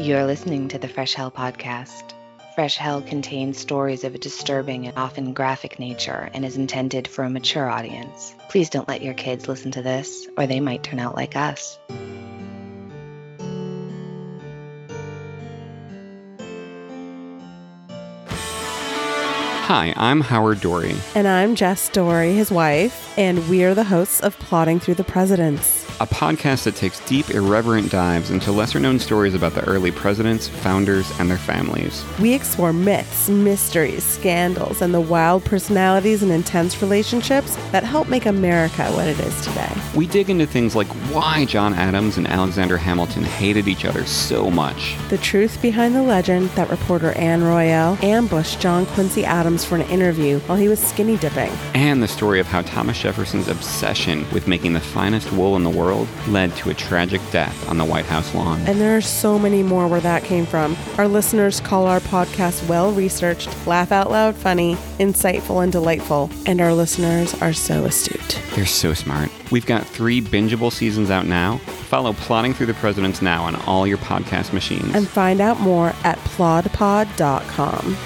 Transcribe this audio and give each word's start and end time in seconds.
You're 0.00 0.24
listening 0.24 0.68
to 0.68 0.78
the 0.78 0.88
Fresh 0.88 1.12
Hell 1.12 1.30
podcast. 1.30 2.14
Fresh 2.54 2.78
Hell 2.78 3.02
contains 3.02 3.58
stories 3.58 4.02
of 4.02 4.14
a 4.14 4.18
disturbing 4.18 4.86
and 4.86 4.96
often 4.96 5.34
graphic 5.34 5.78
nature 5.78 6.30
and 6.32 6.42
is 6.42 6.56
intended 6.56 7.06
for 7.06 7.22
a 7.22 7.28
mature 7.28 7.68
audience. 7.68 8.34
Please 8.48 8.70
don't 8.70 8.88
let 8.88 9.02
your 9.02 9.12
kids 9.12 9.46
listen 9.46 9.72
to 9.72 9.82
this, 9.82 10.26
or 10.38 10.46
they 10.46 10.58
might 10.58 10.82
turn 10.82 11.00
out 11.00 11.16
like 11.16 11.36
us. 11.36 11.78
Hi, 19.66 19.92
I'm 19.98 20.22
Howard 20.22 20.60
Dorre. 20.60 20.96
And 21.14 21.28
I'm 21.28 21.54
Jess 21.54 21.90
Dorre, 21.90 22.34
his 22.34 22.50
wife, 22.50 23.12
and 23.18 23.46
we're 23.50 23.74
the 23.74 23.84
hosts 23.84 24.20
of 24.22 24.38
Plodding 24.38 24.80
Through 24.80 24.94
the 24.94 25.04
Presidents 25.04 25.89
a 26.00 26.06
podcast 26.06 26.64
that 26.64 26.74
takes 26.74 26.98
deep, 27.00 27.28
irreverent 27.28 27.90
dives 27.90 28.30
into 28.30 28.50
lesser 28.50 28.80
known 28.80 28.98
stories 28.98 29.34
about 29.34 29.52
the 29.52 29.62
early 29.64 29.90
presidents, 29.90 30.48
founders, 30.48 31.10
and 31.20 31.28
their 31.28 31.36
families. 31.36 32.02
We 32.18 32.32
explore 32.32 32.72
myths, 32.72 33.28
mysteries, 33.28 34.02
scandals, 34.02 34.80
and 34.80 34.94
the 34.94 35.00
wild 35.00 35.44
personalities 35.44 36.22
and 36.22 36.32
intense 36.32 36.80
relationships 36.80 37.56
that 37.70 37.84
help 37.84 38.08
make 38.08 38.24
America 38.24 38.90
what 38.92 39.08
it 39.08 39.20
is 39.20 39.38
today. 39.44 39.70
We 39.94 40.06
dig 40.06 40.30
into 40.30 40.46
things 40.46 40.74
like 40.74 40.86
why 41.12 41.44
John 41.44 41.74
Adams 41.74 42.16
and 42.16 42.26
Alexander 42.26 42.78
Hamilton 42.78 43.24
hated 43.24 43.68
each 43.68 43.84
other 43.84 44.06
so 44.06 44.50
much, 44.50 44.96
the 45.10 45.18
truth 45.18 45.60
behind 45.60 45.94
the 45.94 46.02
legend 46.02 46.48
that 46.50 46.70
reporter 46.70 47.12
Anne 47.12 47.44
Royall 47.44 48.02
ambushed 48.02 48.58
John 48.58 48.86
Quincy 48.86 49.26
Adams 49.26 49.66
for 49.66 49.74
an 49.74 49.82
interview 49.82 50.38
while 50.40 50.56
he 50.56 50.68
was 50.68 50.80
skinny 50.82 51.18
dipping, 51.18 51.52
and 51.74 52.02
the 52.02 52.08
story 52.08 52.40
of 52.40 52.46
how 52.46 52.62
Thomas 52.62 52.98
Jefferson's 52.98 53.48
obsession 53.48 54.24
with 54.32 54.48
making 54.48 54.72
the 54.72 54.80
finest 54.80 55.30
wool 55.32 55.56
in 55.56 55.62
the 55.62 55.68
world 55.68 55.89
world 55.90 56.08
led 56.28 56.54
to 56.56 56.70
a 56.70 56.74
tragic 56.74 57.20
death 57.32 57.68
on 57.68 57.76
the 57.76 57.84
White 57.84 58.04
House 58.04 58.32
lawn. 58.34 58.60
And 58.66 58.80
there 58.80 58.96
are 58.96 59.00
so 59.00 59.38
many 59.38 59.62
more 59.62 59.88
where 59.88 60.00
that 60.00 60.22
came 60.22 60.46
from. 60.46 60.76
Our 60.98 61.08
listeners 61.08 61.60
call 61.60 61.86
our 61.86 62.00
podcast 62.00 62.66
well 62.68 62.92
researched, 62.92 63.48
laugh 63.66 63.90
out 63.90 64.10
loud 64.10 64.36
funny, 64.36 64.76
insightful, 64.98 65.62
and 65.62 65.72
delightful. 65.72 66.30
And 66.46 66.60
our 66.60 66.72
listeners 66.72 67.34
are 67.42 67.52
so 67.52 67.84
astute. 67.84 68.40
They're 68.54 68.66
so 68.66 68.94
smart. 68.94 69.30
We've 69.50 69.66
got 69.66 69.84
three 69.84 70.20
bingeable 70.20 70.72
seasons 70.72 71.10
out 71.10 71.26
now. 71.26 71.58
Follow 71.88 72.12
Plodding 72.12 72.54
Through 72.54 72.66
the 72.66 72.74
Presidents 72.74 73.20
now 73.20 73.42
on 73.42 73.56
all 73.62 73.84
your 73.86 73.98
podcast 73.98 74.52
machines. 74.52 74.94
And 74.94 75.08
find 75.08 75.40
out 75.40 75.58
more 75.58 75.88
at 76.04 76.18
plodpod.com. 76.18 77.96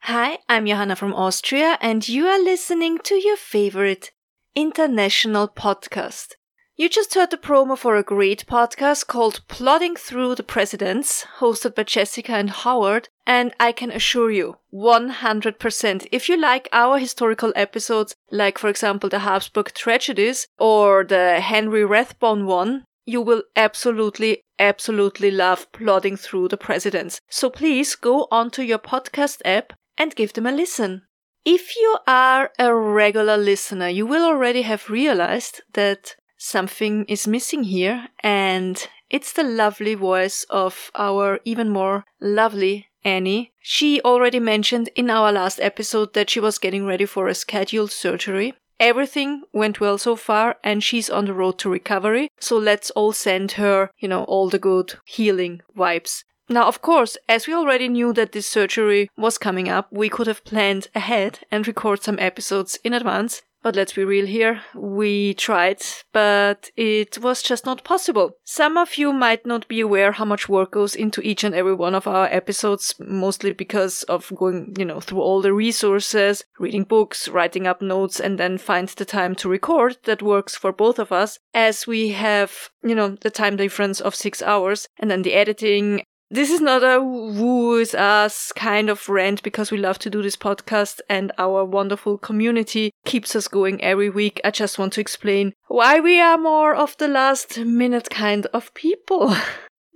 Hi, 0.00 0.38
I'm 0.50 0.66
Johanna 0.66 0.96
from 0.96 1.14
Austria, 1.14 1.78
and 1.80 2.06
you 2.06 2.26
are 2.26 2.42
listening 2.42 2.98
to 3.04 3.14
your 3.14 3.38
favorite 3.38 4.10
international 4.54 5.48
podcast. 5.48 6.34
You 6.76 6.88
just 6.88 7.14
heard 7.14 7.30
the 7.30 7.36
promo 7.36 7.78
for 7.78 7.94
a 7.96 8.02
great 8.02 8.46
podcast 8.46 9.06
called 9.06 9.46
Plodding 9.46 9.94
Through 9.94 10.34
the 10.34 10.42
Presidents, 10.42 11.24
hosted 11.38 11.74
by 11.74 11.84
Jessica 11.84 12.32
and 12.32 12.50
Howard. 12.50 13.08
And 13.26 13.54
I 13.60 13.72
can 13.72 13.92
assure 13.92 14.30
you, 14.30 14.56
100%, 14.72 16.06
if 16.10 16.28
you 16.28 16.36
like 16.36 16.68
our 16.72 16.98
historical 16.98 17.52
episodes, 17.54 18.14
like 18.30 18.58
for 18.58 18.68
example 18.68 19.08
the 19.08 19.20
Habsburg 19.20 19.72
tragedies 19.72 20.48
or 20.58 21.04
the 21.04 21.40
Henry 21.40 21.84
Rathbone 21.84 22.46
one, 22.46 22.84
you 23.06 23.20
will 23.20 23.44
absolutely, 23.54 24.42
absolutely 24.58 25.30
love 25.30 25.70
Plodding 25.72 26.16
Through 26.16 26.48
the 26.48 26.56
Presidents. 26.56 27.20
So 27.28 27.50
please 27.50 27.94
go 27.94 28.26
onto 28.30 28.62
your 28.62 28.78
podcast 28.78 29.42
app 29.44 29.74
and 29.96 30.16
give 30.16 30.32
them 30.32 30.46
a 30.46 30.52
listen. 30.52 31.02
If 31.44 31.76
you 31.76 31.98
are 32.06 32.50
a 32.58 32.74
regular 32.74 33.36
listener, 33.36 33.88
you 33.88 34.06
will 34.06 34.24
already 34.24 34.62
have 34.62 34.88
realized 34.88 35.60
that 35.74 36.16
something 36.38 37.04
is 37.04 37.26
missing 37.26 37.64
here, 37.64 38.08
and 38.20 38.88
it's 39.10 39.32
the 39.32 39.42
lovely 39.42 39.94
voice 39.94 40.44
of 40.48 40.90
our 40.94 41.40
even 41.44 41.68
more 41.68 42.04
lovely 42.20 42.88
Annie. 43.04 43.52
She 43.60 44.00
already 44.00 44.40
mentioned 44.40 44.88
in 44.96 45.10
our 45.10 45.30
last 45.30 45.60
episode 45.60 46.14
that 46.14 46.30
she 46.30 46.40
was 46.40 46.58
getting 46.58 46.86
ready 46.86 47.04
for 47.04 47.28
a 47.28 47.34
scheduled 47.34 47.92
surgery. 47.92 48.54
Everything 48.80 49.42
went 49.52 49.80
well 49.80 49.98
so 49.98 50.16
far 50.16 50.56
and 50.64 50.82
she's 50.82 51.10
on 51.10 51.26
the 51.26 51.34
road 51.34 51.58
to 51.58 51.70
recovery. 51.70 52.28
So 52.40 52.56
let's 52.56 52.90
all 52.92 53.12
send 53.12 53.52
her, 53.52 53.90
you 53.98 54.08
know, 54.08 54.24
all 54.24 54.48
the 54.48 54.58
good 54.58 54.94
healing 55.04 55.60
vibes. 55.76 56.24
Now, 56.48 56.66
of 56.66 56.82
course, 56.82 57.16
as 57.28 57.46
we 57.46 57.54
already 57.54 57.88
knew 57.88 58.12
that 58.12 58.32
this 58.32 58.46
surgery 58.46 59.08
was 59.16 59.38
coming 59.38 59.68
up, 59.68 59.88
we 59.90 60.08
could 60.08 60.26
have 60.26 60.44
planned 60.44 60.88
ahead 60.94 61.40
and 61.50 61.66
record 61.66 62.02
some 62.02 62.18
episodes 62.18 62.78
in 62.84 62.92
advance. 62.92 63.42
But 63.62 63.76
let's 63.76 63.94
be 63.94 64.04
real 64.04 64.26
here. 64.26 64.60
We 64.74 65.32
tried, 65.32 65.80
but 66.12 66.70
it 66.76 67.16
was 67.22 67.42
just 67.42 67.64
not 67.64 67.82
possible. 67.82 68.36
Some 68.44 68.76
of 68.76 68.98
you 68.98 69.10
might 69.10 69.46
not 69.46 69.66
be 69.68 69.80
aware 69.80 70.12
how 70.12 70.26
much 70.26 70.50
work 70.50 70.72
goes 70.72 70.94
into 70.94 71.22
each 71.22 71.44
and 71.44 71.54
every 71.54 71.72
one 71.74 71.94
of 71.94 72.06
our 72.06 72.26
episodes, 72.26 72.94
mostly 72.98 73.52
because 73.54 74.02
of 74.02 74.30
going, 74.36 74.74
you 74.78 74.84
know, 74.84 75.00
through 75.00 75.22
all 75.22 75.40
the 75.40 75.54
resources, 75.54 76.44
reading 76.58 76.84
books, 76.84 77.26
writing 77.26 77.66
up 77.66 77.80
notes, 77.80 78.20
and 78.20 78.38
then 78.38 78.58
find 78.58 78.88
the 78.90 79.06
time 79.06 79.34
to 79.36 79.48
record 79.48 79.96
that 80.04 80.20
works 80.20 80.54
for 80.54 80.70
both 80.70 80.98
of 80.98 81.10
us, 81.10 81.38
as 81.54 81.86
we 81.86 82.10
have, 82.10 82.68
you 82.82 82.94
know, 82.94 83.16
the 83.22 83.30
time 83.30 83.56
difference 83.56 83.98
of 83.98 84.14
six 84.14 84.42
hours, 84.42 84.88
and 84.98 85.10
then 85.10 85.22
the 85.22 85.32
editing 85.32 86.02
this 86.34 86.50
is 86.50 86.60
not 86.60 86.82
a 86.82 87.00
woo 87.00 87.78
is 87.78 87.94
us 87.94 88.50
kind 88.56 88.90
of 88.90 89.08
rant 89.08 89.40
because 89.44 89.70
we 89.70 89.78
love 89.78 90.00
to 90.00 90.10
do 90.10 90.20
this 90.20 90.36
podcast 90.36 91.00
and 91.08 91.30
our 91.38 91.64
wonderful 91.64 92.18
community 92.18 92.90
keeps 93.04 93.36
us 93.36 93.46
going 93.46 93.80
every 93.84 94.10
week. 94.10 94.40
I 94.42 94.50
just 94.50 94.76
want 94.76 94.94
to 94.94 95.00
explain 95.00 95.52
why 95.68 96.00
we 96.00 96.20
are 96.20 96.36
more 96.36 96.74
of 96.74 96.96
the 96.96 97.06
last 97.06 97.58
minute 97.58 98.10
kind 98.10 98.46
of 98.52 98.74
people. 98.74 99.36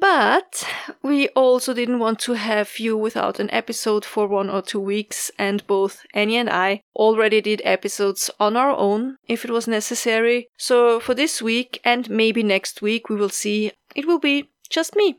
But 0.01 0.65
we 1.03 1.27
also 1.31 1.75
didn't 1.75 1.99
want 1.99 2.21
to 2.21 2.35
have 2.35 2.79
you 2.79 2.97
without 2.97 3.41
an 3.41 3.51
episode 3.51 4.05
for 4.05 4.29
one 4.29 4.49
or 4.49 4.63
two 4.63 4.79
weeks, 4.79 5.33
and 5.41 5.67
both 5.67 6.07
Annie 6.15 6.37
and 6.37 6.49
I 6.49 6.83
already 6.95 7.41
did 7.41 7.61
episodes 7.65 8.31
on 8.39 8.57
our 8.57 8.71
own 8.71 9.17
if 9.27 9.45
it 9.45 9.51
was 9.51 9.67
necessary. 9.67 10.47
So 10.57 11.01
for 11.01 11.15
this 11.15 11.43
week 11.43 11.81
and 11.85 12.09
maybe 12.09 12.45
next 12.45 12.81
week, 12.81 13.09
we 13.09 13.17
will 13.17 13.29
see, 13.29 13.73
it 13.97 14.07
will 14.07 14.21
be 14.21 14.51
just 14.71 14.95
me. 14.95 15.19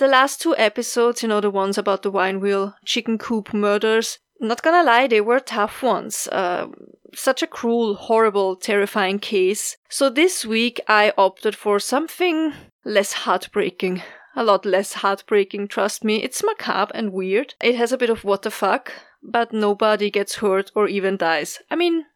The 0.00 0.08
last 0.08 0.40
two 0.40 0.56
episodes, 0.56 1.22
you 1.22 1.28
know, 1.28 1.42
the 1.42 1.50
ones 1.50 1.76
about 1.76 2.02
the 2.02 2.10
wine 2.10 2.40
wheel 2.40 2.74
chicken 2.86 3.18
coop 3.18 3.52
murders, 3.52 4.18
not 4.40 4.62
gonna 4.62 4.82
lie, 4.82 5.06
they 5.06 5.20
were 5.20 5.40
tough 5.40 5.82
ones. 5.82 6.26
Uh, 6.32 6.68
such 7.14 7.42
a 7.42 7.46
cruel, 7.46 7.96
horrible, 7.96 8.56
terrifying 8.56 9.18
case. 9.18 9.76
So 9.90 10.08
this 10.08 10.42
week 10.46 10.80
I 10.88 11.12
opted 11.18 11.54
for 11.54 11.78
something 11.78 12.54
less 12.82 13.12
heartbreaking. 13.12 14.02
A 14.34 14.42
lot 14.42 14.64
less 14.64 14.94
heartbreaking, 14.94 15.68
trust 15.68 16.02
me. 16.02 16.22
It's 16.22 16.42
macabre 16.42 16.92
and 16.94 17.12
weird. 17.12 17.54
It 17.60 17.74
has 17.74 17.92
a 17.92 17.98
bit 17.98 18.08
of 18.08 18.24
what 18.24 18.40
the 18.40 18.50
fuck, 18.50 18.94
but 19.22 19.52
nobody 19.52 20.10
gets 20.10 20.36
hurt 20.36 20.72
or 20.74 20.88
even 20.88 21.18
dies. 21.18 21.58
I 21.70 21.76
mean, 21.76 22.06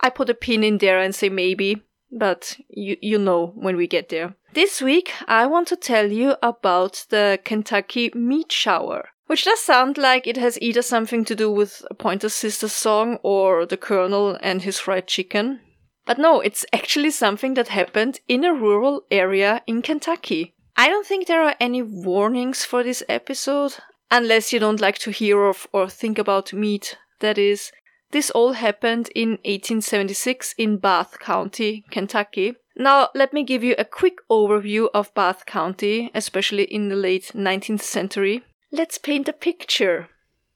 I 0.00 0.08
put 0.08 0.30
a 0.30 0.34
pin 0.34 0.62
in 0.62 0.78
there 0.78 1.00
and 1.00 1.12
say 1.12 1.30
maybe, 1.30 1.82
but 2.12 2.58
you, 2.68 2.96
you 3.00 3.18
know 3.18 3.52
when 3.56 3.76
we 3.76 3.86
get 3.86 4.10
there. 4.10 4.34
This 4.52 4.82
week, 4.82 5.12
I 5.26 5.46
want 5.46 5.66
to 5.68 5.76
tell 5.76 6.12
you 6.12 6.36
about 6.42 7.06
the 7.08 7.40
Kentucky 7.42 8.10
meat 8.14 8.52
shower, 8.52 9.08
which 9.26 9.44
does 9.46 9.60
sound 9.60 9.96
like 9.96 10.26
it 10.26 10.36
has 10.36 10.60
either 10.60 10.82
something 10.82 11.24
to 11.24 11.34
do 11.34 11.50
with 11.50 11.82
a 11.90 11.94
Pointer 11.94 12.28
Sisters 12.28 12.72
song 12.72 13.18
or 13.22 13.64
the 13.64 13.78
Colonel 13.78 14.38
and 14.42 14.60
his 14.62 14.78
fried 14.78 15.06
chicken. 15.06 15.60
But 16.04 16.18
no, 16.18 16.40
it's 16.40 16.66
actually 16.72 17.12
something 17.12 17.54
that 17.54 17.68
happened 17.68 18.20
in 18.28 18.44
a 18.44 18.52
rural 18.52 19.04
area 19.10 19.62
in 19.66 19.82
Kentucky. 19.82 20.54
I 20.76 20.88
don't 20.88 21.06
think 21.06 21.26
there 21.26 21.42
are 21.42 21.56
any 21.60 21.80
warnings 21.82 22.64
for 22.64 22.82
this 22.82 23.02
episode, 23.08 23.74
unless 24.10 24.52
you 24.52 24.58
don't 24.58 24.80
like 24.80 24.98
to 24.98 25.10
hear 25.10 25.44
of 25.44 25.66
or 25.72 25.88
think 25.88 26.18
about 26.18 26.52
meat, 26.52 26.98
that 27.20 27.38
is. 27.38 27.72
This 28.12 28.30
all 28.30 28.52
happened 28.52 29.10
in 29.14 29.30
1876 29.44 30.54
in 30.56 30.78
Bath 30.78 31.18
County, 31.18 31.84
Kentucky, 31.90 32.54
now, 32.76 33.10
let 33.14 33.32
me 33.32 33.42
give 33.42 33.62
you 33.62 33.74
a 33.78 33.84
quick 33.84 34.18
overview 34.30 34.88
of 34.94 35.12
Bath 35.14 35.44
County, 35.46 36.10
especially 36.14 36.64
in 36.64 36.88
the 36.88 36.96
late 36.96 37.32
19th 37.34 37.82
century. 37.82 38.44
Let's 38.70 38.98
paint 38.98 39.28
a 39.28 39.32
picture. 39.32 40.08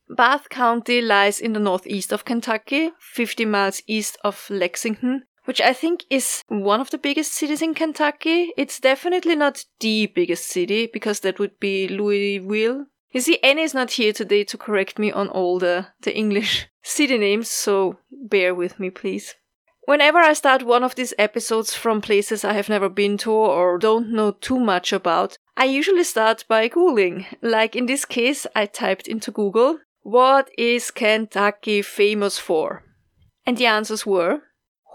Bath 0.08 0.49
County 0.49 1.03
lies 1.03 1.41
in 1.41 1.53
the 1.53 1.61
northeast 1.61 2.12
of 2.12 2.25
Kentucky, 2.25 2.93
50 2.99 3.44
miles 3.44 3.82
east 3.87 4.17
of 4.25 4.49
Lexington, 4.49 5.25
which 5.44 5.61
I 5.61 5.73
think 5.73 6.05
is 6.08 6.43
one 6.49 6.81
of 6.81 6.91
the 6.91 6.99
biggest 6.99 7.32
cities 7.32 7.61
in 7.61 7.75
Kentucky. 7.75 8.53
It's 8.56 8.81
definitely 8.81 9.37
not 9.37 9.64
the 9.81 10.06
biggest 10.06 10.49
city, 10.49 10.88
because 10.91 11.20
that 11.20 11.38
would 11.38 11.61
be 11.61 11.88
Louisville. 11.88 12.87
You 13.11 13.20
see, 13.20 13.38
Annie 13.43 13.62
is 13.62 13.75
not 13.75 13.93
here 13.93 14.12
today 14.12 14.44
to 14.44 14.58
correct 14.58 14.99
me 14.99 15.12
on 15.12 15.29
all 15.29 15.58
the, 15.58 15.88
the 16.03 16.17
English 16.17 16.69
names, 17.19 17.49
so 17.49 17.99
bear 18.11 18.55
with 18.55 18.79
me, 18.79 18.91
please. 18.91 19.35
Whenever 19.87 20.19
I 20.19 20.33
start 20.33 20.65
one 20.65 20.83
of 20.83 20.97
these 20.97 21.15
episodes 21.17 21.75
from 21.75 22.00
places 22.00 22.44
I 22.44 22.55
have 22.55 22.69
never 22.69 22.88
been 22.88 23.17
to 23.19 23.31
or 23.31 23.79
don't 23.79 24.11
know 24.11 24.33
too 24.33 24.59
much 24.59 24.93
about, 24.93 25.38
I 25.56 25.65
usually 25.65 26.05
start 26.05 26.44
by 26.49 26.69
Googling. 26.69 27.25
Like 27.41 27.77
in 27.77 27.87
this 27.87 28.05
case, 28.05 28.47
I 28.56 28.67
typed 28.67 29.06
into 29.06 29.31
Google, 29.31 29.79
what 30.03 30.50
is 30.59 30.91
Kentucky 30.91 31.83
famous 31.83 32.38
for? 32.38 32.83
And 33.47 33.56
the 33.56 33.67
answers 33.67 34.05
were 34.05 34.43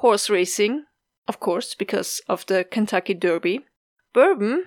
horse 0.02 0.30
racing, 0.30 0.86
of 1.28 1.40
course, 1.40 1.74
because 1.76 2.22
of 2.28 2.46
the 2.48 2.66
Kentucky 2.66 3.14
Derby, 3.14 3.66
Bourbon, 4.14 4.66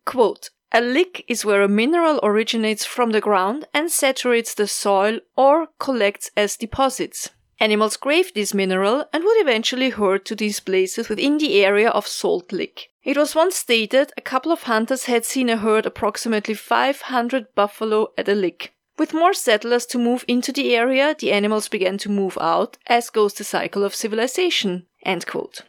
quote, 0.05 0.49
a 0.73 0.81
lick 0.81 1.25
is 1.27 1.43
where 1.43 1.61
a 1.61 1.67
mineral 1.67 2.21
originates 2.23 2.85
from 2.85 3.11
the 3.11 3.19
ground 3.19 3.67
and 3.73 3.91
saturates 3.91 4.53
the 4.53 4.67
soil 4.67 5.19
or 5.35 5.67
collects 5.79 6.31
as 6.37 6.55
deposits. 6.55 7.29
Animals 7.61 7.95
craved 7.95 8.33
this 8.33 8.55
mineral 8.55 9.05
and 9.13 9.23
would 9.23 9.39
eventually 9.39 9.91
herd 9.91 10.25
to 10.25 10.35
these 10.35 10.59
places 10.59 11.09
within 11.09 11.37
the 11.37 11.63
area 11.63 11.91
of 11.91 12.07
Salt 12.07 12.51
Lick. 12.51 12.89
It 13.03 13.17
was 13.17 13.35
once 13.35 13.55
stated 13.55 14.11
a 14.17 14.21
couple 14.21 14.51
of 14.51 14.63
hunters 14.63 15.05
had 15.05 15.25
seen 15.25 15.47
a 15.47 15.57
herd 15.57 15.85
approximately 15.85 16.55
500 16.55 17.53
buffalo 17.53 18.13
at 18.17 18.27
a 18.27 18.33
lick. 18.33 18.73
With 18.97 19.13
more 19.13 19.35
settlers 19.35 19.85
to 19.87 19.99
move 19.99 20.25
into 20.27 20.51
the 20.51 20.75
area, 20.75 21.15
the 21.17 21.31
animals 21.31 21.69
began 21.69 21.99
to 21.99 22.09
move 22.09 22.35
out, 22.41 22.77
as 22.87 23.11
goes 23.11 23.35
the 23.35 23.43
cycle 23.43 23.83
of 23.83 23.93
civilization. 23.93 24.87
End 25.05 25.27
quote. 25.27 25.61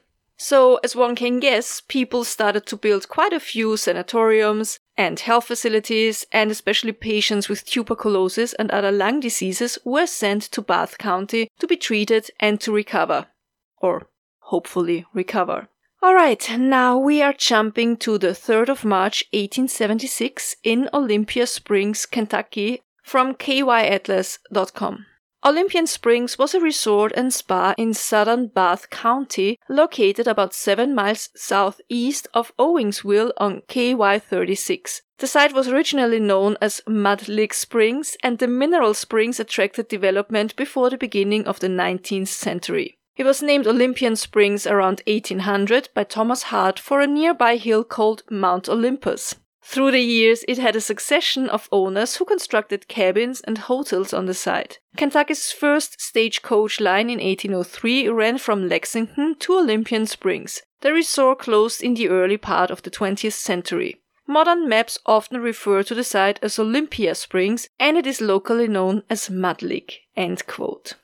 So, 0.43 0.81
as 0.83 0.97
one 0.97 1.15
can 1.15 1.39
guess, 1.39 1.81
people 1.81 2.25
started 2.25 2.67
to 2.67 2.77
build 2.77 3.09
quite 3.09 3.33
a 3.33 3.39
few 3.39 3.77
sanatoriums 3.77 4.77
and 4.97 5.21
health 5.21 5.45
facilities, 5.45 6.27
and 6.33 6.51
especially 6.51 6.91
patients 6.91 7.49
with 7.49 7.65
tuberculosis 7.65 8.53
and 8.55 8.69
other 8.73 8.91
lung 8.91 9.21
diseases 9.21 9.79
were 9.85 10.09
sent 10.09 10.43
to 10.51 10.61
Bath 10.61 10.99
County 10.99 11.49
to 11.61 11.69
be 11.69 11.77
treated 11.77 12.29
and 12.41 12.61
to 12.61 12.73
recover. 12.73 13.29
Or 13.77 14.09
hopefully 14.41 15.07
recover. 15.15 15.69
Alright, 16.03 16.51
now 16.59 16.99
we 16.99 17.23
are 17.23 17.33
jumping 17.33 17.97
to 17.99 18.19
the 18.19 18.35
3rd 18.35 18.69
of 18.69 18.85
March 18.85 19.23
1876 19.31 20.57
in 20.65 20.91
Olympia 20.93 21.47
Springs, 21.47 22.05
Kentucky 22.05 22.83
from 23.05 23.35
kyatlas.com. 23.37 25.07
Olympian 25.45 25.89
Springs 25.89 26.39
was 26.39 26.55
a 26.55 26.61
resort 26.61 27.11
and 27.17 27.35
spa 27.35 27.75
in 27.77 27.95
southern 27.95 28.47
Bath 28.47 28.91
County, 28.91 29.59
located 29.69 30.29
about 30.29 30.55
7 30.55 30.95
miles 30.95 31.31
southeast 31.35 32.29
of 32.33 32.57
Owingsville 32.59 33.33
on 33.39 33.63
KY 33.67 34.21
36. 34.21 35.03
The 35.19 35.27
site 35.27 35.53
was 35.53 35.67
originally 35.67 36.21
known 36.21 36.57
as 36.61 36.81
Mud 36.87 37.27
Lick 37.27 37.55
Springs, 37.55 38.17
and 38.23 38.39
the 38.39 38.47
mineral 38.47 38.95
springs 38.95 39.41
attracted 39.41 39.89
development 39.89 40.55
before 40.55 40.91
the 40.91 40.97
beginning 40.97 41.45
of 41.49 41.59
the 41.59 41.69
19th 41.69 42.29
century. 42.29 42.99
It 43.17 43.25
was 43.25 43.43
named 43.43 43.67
Olympian 43.67 44.15
Springs 44.15 44.65
around 44.65 45.03
1800 45.09 45.89
by 45.93 46.05
Thomas 46.05 46.45
Hart 46.45 46.79
for 46.79 47.01
a 47.01 47.07
nearby 47.09 47.57
hill 47.57 47.83
called 47.83 48.23
Mount 48.31 48.69
Olympus. 48.69 49.35
Through 49.65 49.93
the 49.93 50.01
years, 50.01 50.45
it 50.49 50.59
had 50.59 50.77
a 50.77 50.81
succession 50.81 51.49
of 51.49 51.69
owners 51.71 52.17
who 52.17 52.25
constructed 52.25 52.89
cabins 52.89 53.41
and 53.43 53.57
hotels 53.57 54.13
on 54.13 54.27
the 54.27 54.35
site. 54.35 54.81
Kentucky's 54.97 55.53
first 55.53 56.01
stagecoach 56.01 56.81
line 56.81 57.09
in 57.09 57.19
1803 57.19 58.09
ran 58.09 58.39
from 58.39 58.69
Lexington 58.69 59.37
to 59.39 59.55
Olympian 59.55 60.07
Springs. 60.07 60.63
The 60.81 60.93
resort 60.93 61.39
closed 61.39 61.83
in 61.83 61.95
the 61.95 62.09
early 62.09 62.37
part 62.37 62.71
of 62.71 62.83
the 62.83 62.91
20th 62.91 63.35
century. 63.35 64.01
Modern 64.27 64.69
maps 64.69 64.99
often 65.07 65.41
refer 65.41 65.83
to 65.85 65.95
the 65.95 66.05
site 66.05 66.39
as 66.43 66.59
Olympia 66.59 67.15
Springs, 67.15 67.69
and 67.79 67.97
it 67.97 68.07
is 68.07 68.21
locally 68.21 68.69
known 68.69 69.05
as 69.09 69.31
Mud 69.31 69.63
Lake. 69.63 70.01
End 70.17 70.47
quote. 70.47 70.95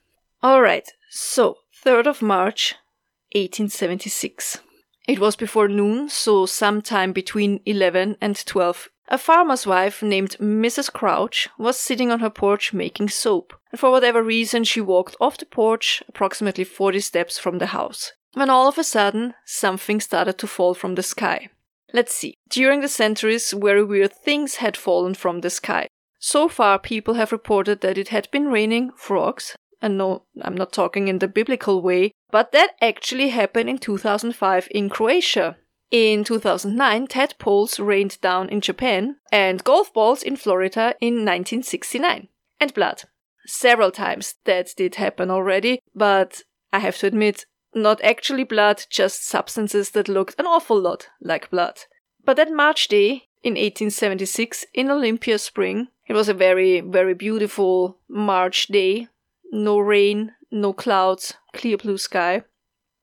Alright, 0.43 0.93
so 1.11 1.59
3rd 1.85 2.07
of 2.07 2.23
March, 2.23 2.75
1876. 3.33 4.59
It 5.09 5.19
was 5.19 5.37
before 5.37 5.69
noon, 5.69 6.11
so 6.11 6.45
sometime 6.45 7.13
between 7.13 7.61
11 7.65 8.19
and 8.21 8.45
12. 8.45 8.91
A 9.09 9.17
farmer's 9.17 9.67
wife 9.67 10.03
named 10.03 10.37
Mrs. 10.39 10.93
Crouch 10.93 11.49
was 11.59 11.79
sitting 11.79 12.11
on 12.11 12.21
her 12.21 12.29
porch 12.29 12.75
making 12.75 13.09
soap, 13.09 13.55
and 13.73 13.81
for 13.81 13.91
whatever 13.91 14.23
reason 14.23 14.65
she 14.65 14.83
walked 14.83 15.17
off 15.19 15.39
the 15.39 15.47
porch 15.47 16.03
approximately 16.09 16.63
40 16.63 17.01
steps 17.01 17.39
from 17.39 17.57
the 17.57 17.69
house. 17.69 18.13
When 18.35 18.51
all 18.51 18.69
of 18.69 18.77
a 18.77 18.85
sudden, 18.85 19.33
something 19.47 19.99
started 20.03 20.37
to 20.39 20.47
fall 20.47 20.75
from 20.75 20.95
the 20.95 21.03
sky. 21.03 21.49
Let's 21.95 22.15
see. 22.15 22.35
During 22.51 22.83
the 22.83 22.89
centuries, 22.89 23.51
very 23.53 23.83
weird 23.83 24.13
things 24.13 24.57
had 24.57 24.77
fallen 24.77 25.15
from 25.15 25.41
the 25.41 25.49
sky. 25.49 25.89
So 26.19 26.51
far, 26.51 26.79
people 26.79 27.15
have 27.15 27.33
reported 27.33 27.81
that 27.81 27.97
it 27.97 28.09
had 28.09 28.31
been 28.31 28.49
raining 28.49 28.91
frogs, 28.95 29.57
and 29.81 29.97
no, 29.97 30.25
I'm 30.43 30.57
not 30.57 30.75
talking 30.75 31.09
in 31.09 31.19
the 31.19 31.29
biblical 31.29 31.81
way, 31.81 32.13
but 32.31 32.53
that 32.53 32.77
actually 32.81 33.29
happened 33.31 33.69
in 33.69 33.79
2005 33.79 34.69
in 34.71 34.89
Croatia. 34.89 35.57
In 35.91 36.23
2009, 36.23 37.07
tadpoles 37.07 37.81
rained 37.81 38.21
down 38.21 38.51
in 38.51 38.61
Japan, 38.61 39.17
and 39.33 39.65
golf 39.65 39.93
balls 39.95 40.23
in 40.23 40.37
Florida 40.37 40.95
in 41.01 41.25
1969. 41.25 42.29
And 42.61 42.75
blood. 42.75 43.03
Several 43.47 43.91
times 43.91 44.35
that 44.45 44.75
did 44.77 44.97
happen 44.97 45.31
already, 45.31 45.81
but 45.95 46.43
I 46.73 46.81
have 46.81 46.99
to 46.99 47.07
admit, 47.07 47.47
not 47.75 48.03
actually 48.03 48.45
blood, 48.45 48.85
just 48.91 49.27
substances 49.27 49.91
that 49.91 50.09
looked 50.09 50.39
an 50.39 50.47
awful 50.47 50.79
lot 50.79 51.09
like 51.23 51.51
blood. 51.51 51.81
But 52.25 52.37
that 52.37 52.53
March 52.53 52.89
day 52.89 53.29
in 53.43 53.55
1876 53.55 54.67
in 54.75 54.91
Olympia 54.91 55.39
Spring, 55.39 55.89
it 56.07 56.13
was 56.13 56.29
a 56.29 56.35
very, 56.35 56.81
very 56.81 57.15
beautiful 57.15 57.99
March 58.09 58.67
day 58.67 59.09
no 59.51 59.79
rain, 59.79 60.33
no 60.51 60.73
clouds, 60.73 61.35
clear 61.55 61.77
blue 61.77 61.99
sky. 61.99 62.43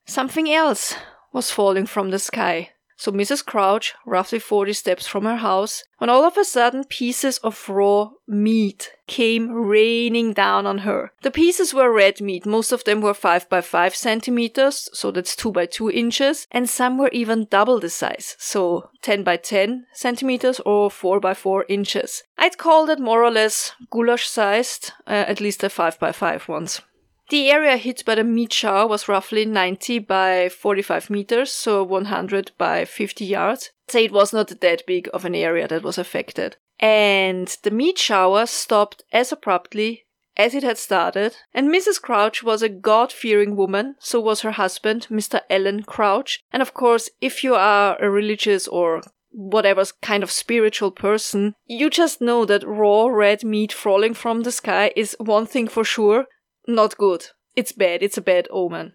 Something 0.06 0.52
else 0.52 0.96
was 1.34 1.52
falling 1.52 1.86
from 1.86 2.12
the 2.12 2.20
sky. 2.20 2.72
So 2.98 3.12
Mrs. 3.12 3.46
Crouch, 3.46 3.94
roughly 4.06 4.40
40 4.40 4.74
steps 4.74 5.06
from 5.08 5.26
her 5.26 5.38
house, 5.38 5.84
when 5.98 6.10
all 6.10 6.24
of 6.24 6.38
a 6.38 6.46
sudden 6.46 6.84
pieces 6.86 7.38
of 7.40 7.70
raw 7.70 8.10
meat 8.28 8.92
came 9.08 9.52
raining 9.52 10.34
down 10.34 10.66
on 10.66 10.80
her. 10.80 11.12
The 11.22 11.32
pieces 11.32 11.74
were 11.74 11.94
red 11.94 12.22
meat, 12.22 12.46
most 12.46 12.72
of 12.72 12.84
them 12.84 13.02
were 13.02 13.14
5 13.14 13.50
by 13.50 13.62
5 13.62 13.96
centimeters, 13.96 14.90
so 14.94 15.12
that's 15.12 15.36
2 15.36 15.52
by 15.52 15.66
2 15.66 15.92
inches, 15.92 16.48
and 16.52 16.70
some 16.70 16.98
were 16.98 17.10
even 17.12 17.48
double 17.50 17.80
the 17.80 17.90
size, 17.90 18.36
so 18.40 18.90
10 19.02 19.24
by 19.24 19.38
10 19.38 19.86
centimeters 19.94 20.60
or 20.62 20.90
4 20.90 21.20
by 21.20 21.34
4 21.34 21.66
inches. 21.70 22.24
I'd 22.38 22.58
call 22.58 22.86
that 22.88 23.00
more 23.00 23.24
or 23.24 23.32
less 23.32 23.74
goulash 23.90 24.28
sized, 24.28 24.94
uh, 25.08 25.26
at 25.28 25.40
least 25.42 25.62
the 25.62 25.70
5 25.70 26.00
by 26.00 26.12
5 26.12 26.48
ones. 26.48 26.82
The 27.30 27.50
area 27.50 27.78
hit 27.78 28.06
by 28.06 28.16
the 28.16 28.24
meat 28.24 28.54
shower 28.54 28.88
was 28.88 29.08
roughly 29.08 29.46
90 29.46 30.00
by 30.00 30.50
45 30.50 31.10
meters, 31.10 31.52
so 31.52 31.84
100 31.84 32.52
by 32.58 32.86
50 32.86 33.26
yards. 33.26 33.72
Say 33.88 34.06
it 34.06 34.12
was 34.12 34.32
not 34.32 34.60
that 34.62 34.86
big 34.86 35.10
of 35.14 35.26
an 35.26 35.34
area 35.34 35.68
that 35.68 35.84
was 35.84 35.98
affected. 35.98 36.58
And 36.80 37.48
the 37.64 37.72
meat 37.72 37.98
shower 37.98 38.46
stopped 38.46 39.04
as 39.12 39.32
abruptly 39.32 40.06
as 40.38 40.54
it 40.54 40.64
had 40.64 40.78
started, 40.78 41.38
and 41.54 41.70
Mrs. 41.70 42.02
Crouch 42.02 42.44
was 42.44 42.62
a 42.62 42.70
God 42.70 43.12
fearing 43.12 43.56
woman, 43.56 43.96
so 44.00 44.20
was 44.20 44.42
her 44.42 44.52
husband, 44.52 45.08
Mr. 45.10 45.40
Allen 45.50 45.84
Crouch. 45.84 46.42
And 46.52 46.62
of 46.62 46.74
course, 46.74 47.10
if 47.22 47.44
you 47.44 47.56
are 47.56 47.98
a 48.02 48.10
religious 48.10 48.68
or 48.68 49.02
whatever 49.32 49.84
kind 50.02 50.24
of 50.24 50.32
spiritual 50.32 50.92
person, 50.92 51.56
you 51.66 51.90
just 51.90 52.22
know 52.22 52.46
that 52.46 52.68
raw 52.68 53.08
red 53.08 53.44
meat 53.44 53.72
falling 53.72 54.14
from 54.14 54.42
the 54.42 54.52
sky 54.52 54.92
is 54.96 55.16
one 55.20 55.46
thing 55.46 55.68
for 55.68 55.84
sure, 55.84 56.26
not 56.68 56.98
good. 56.98 57.28
It's 57.56 57.72
bad. 57.72 58.04
It's 58.04 58.18
a 58.18 58.22
bad 58.22 58.48
omen. 58.52 58.94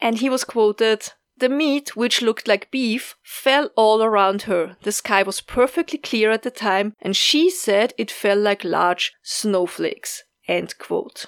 And 0.00 0.18
he 0.18 0.28
was 0.28 0.44
quoted 0.44 1.12
The 1.36 1.48
meat, 1.48 1.96
which 1.96 2.22
looked 2.22 2.48
like 2.48 2.70
beef, 2.70 3.16
fell 3.22 3.70
all 3.76 4.02
around 4.02 4.42
her. 4.42 4.76
The 4.82 4.92
sky 4.92 5.22
was 5.22 5.40
perfectly 5.40 5.98
clear 5.98 6.30
at 6.30 6.42
the 6.42 6.50
time, 6.50 6.94
and 7.00 7.16
she 7.16 7.50
said 7.50 7.94
it 7.96 8.10
fell 8.10 8.38
like 8.38 8.64
large 8.64 9.12
snowflakes. 9.22 10.24
End 10.48 10.76
quote. 10.78 11.26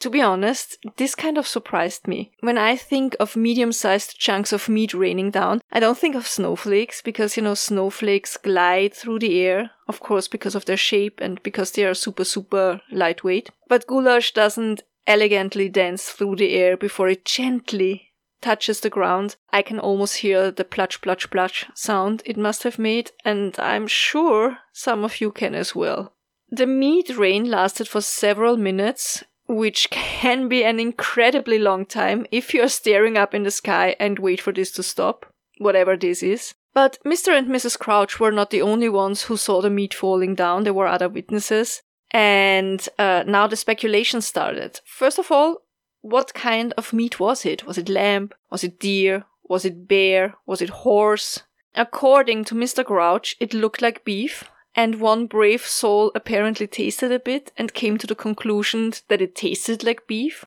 To 0.00 0.10
be 0.10 0.20
honest, 0.20 0.76
this 0.96 1.14
kind 1.14 1.38
of 1.38 1.46
surprised 1.46 2.06
me. 2.06 2.32
When 2.40 2.58
I 2.58 2.76
think 2.76 3.16
of 3.18 3.34
medium 3.34 3.72
sized 3.72 4.18
chunks 4.18 4.52
of 4.52 4.68
meat 4.68 4.92
raining 4.92 5.30
down, 5.30 5.62
I 5.72 5.80
don't 5.80 5.96
think 5.96 6.14
of 6.14 6.26
snowflakes 6.26 7.00
because, 7.00 7.36
you 7.36 7.42
know, 7.42 7.54
snowflakes 7.54 8.36
glide 8.36 8.92
through 8.92 9.20
the 9.20 9.40
air, 9.40 9.70
of 9.88 10.00
course, 10.00 10.28
because 10.28 10.54
of 10.54 10.66
their 10.66 10.76
shape 10.76 11.20
and 11.22 11.42
because 11.42 11.72
they 11.72 11.84
are 11.86 11.94
super, 11.94 12.24
super 12.24 12.82
lightweight. 12.92 13.50
But 13.68 13.86
goulash 13.86 14.32
doesn't 14.34 14.82
elegantly 15.06 15.68
dance 15.68 16.10
through 16.10 16.36
the 16.36 16.54
air 16.54 16.76
before 16.76 17.08
it 17.08 17.24
gently 17.24 18.12
touches 18.40 18.80
the 18.80 18.90
ground. 18.90 19.36
I 19.50 19.62
can 19.62 19.78
almost 19.78 20.18
hear 20.18 20.50
the 20.50 20.64
plutch, 20.64 21.00
plutch, 21.00 21.30
plutch 21.30 21.66
sound 21.74 22.22
it 22.24 22.36
must 22.36 22.62
have 22.62 22.78
made, 22.78 23.10
and 23.24 23.58
I'm 23.58 23.86
sure 23.86 24.58
some 24.72 25.04
of 25.04 25.20
you 25.20 25.30
can 25.30 25.54
as 25.54 25.74
well. 25.74 26.12
The 26.50 26.66
meat 26.66 27.16
rain 27.16 27.50
lasted 27.50 27.88
for 27.88 28.00
several 28.00 28.56
minutes, 28.56 29.24
which 29.48 29.90
can 29.90 30.48
be 30.48 30.64
an 30.64 30.78
incredibly 30.78 31.58
long 31.58 31.86
time 31.86 32.26
if 32.30 32.54
you 32.54 32.62
are 32.62 32.68
staring 32.68 33.16
up 33.16 33.34
in 33.34 33.42
the 33.42 33.50
sky 33.50 33.96
and 33.98 34.18
wait 34.18 34.40
for 34.40 34.52
this 34.52 34.70
to 34.72 34.82
stop, 34.82 35.26
whatever 35.58 35.96
this 35.96 36.22
is. 36.22 36.54
But 36.72 36.98
Mr. 37.06 37.36
and 37.36 37.48
Mrs. 37.48 37.78
Crouch 37.78 38.20
were 38.20 38.30
not 38.30 38.50
the 38.50 38.60
only 38.60 38.90
ones 38.90 39.22
who 39.22 39.38
saw 39.38 39.62
the 39.62 39.70
meat 39.70 39.94
falling 39.94 40.34
down. 40.34 40.64
There 40.64 40.74
were 40.74 40.86
other 40.86 41.08
witnesses. 41.08 41.82
And 42.10 42.86
uh, 42.98 43.24
now 43.26 43.46
the 43.46 43.56
speculation 43.56 44.20
started. 44.20 44.80
First 44.84 45.18
of 45.18 45.30
all, 45.30 45.62
what 46.02 46.34
kind 46.34 46.72
of 46.76 46.92
meat 46.92 47.18
was 47.18 47.44
it? 47.44 47.66
Was 47.66 47.78
it 47.78 47.88
lamb? 47.88 48.30
Was 48.50 48.62
it 48.62 48.78
deer? 48.78 49.24
Was 49.48 49.64
it 49.64 49.88
bear? 49.88 50.34
Was 50.46 50.62
it 50.62 50.70
horse? 50.70 51.42
According 51.74 52.44
to 52.46 52.54
Mr. 52.54 52.84
Crouch, 52.84 53.36
it 53.38 53.52
looked 53.52 53.82
like 53.82 54.04
beef, 54.04 54.44
and 54.74 55.00
one 55.00 55.26
brave 55.26 55.66
soul 55.66 56.10
apparently 56.14 56.66
tasted 56.66 57.12
a 57.12 57.18
bit 57.18 57.52
and 57.56 57.74
came 57.74 57.98
to 57.98 58.06
the 58.06 58.14
conclusion 58.14 58.92
that 59.08 59.20
it 59.20 59.34
tasted 59.34 59.84
like 59.84 60.06
beef. 60.06 60.44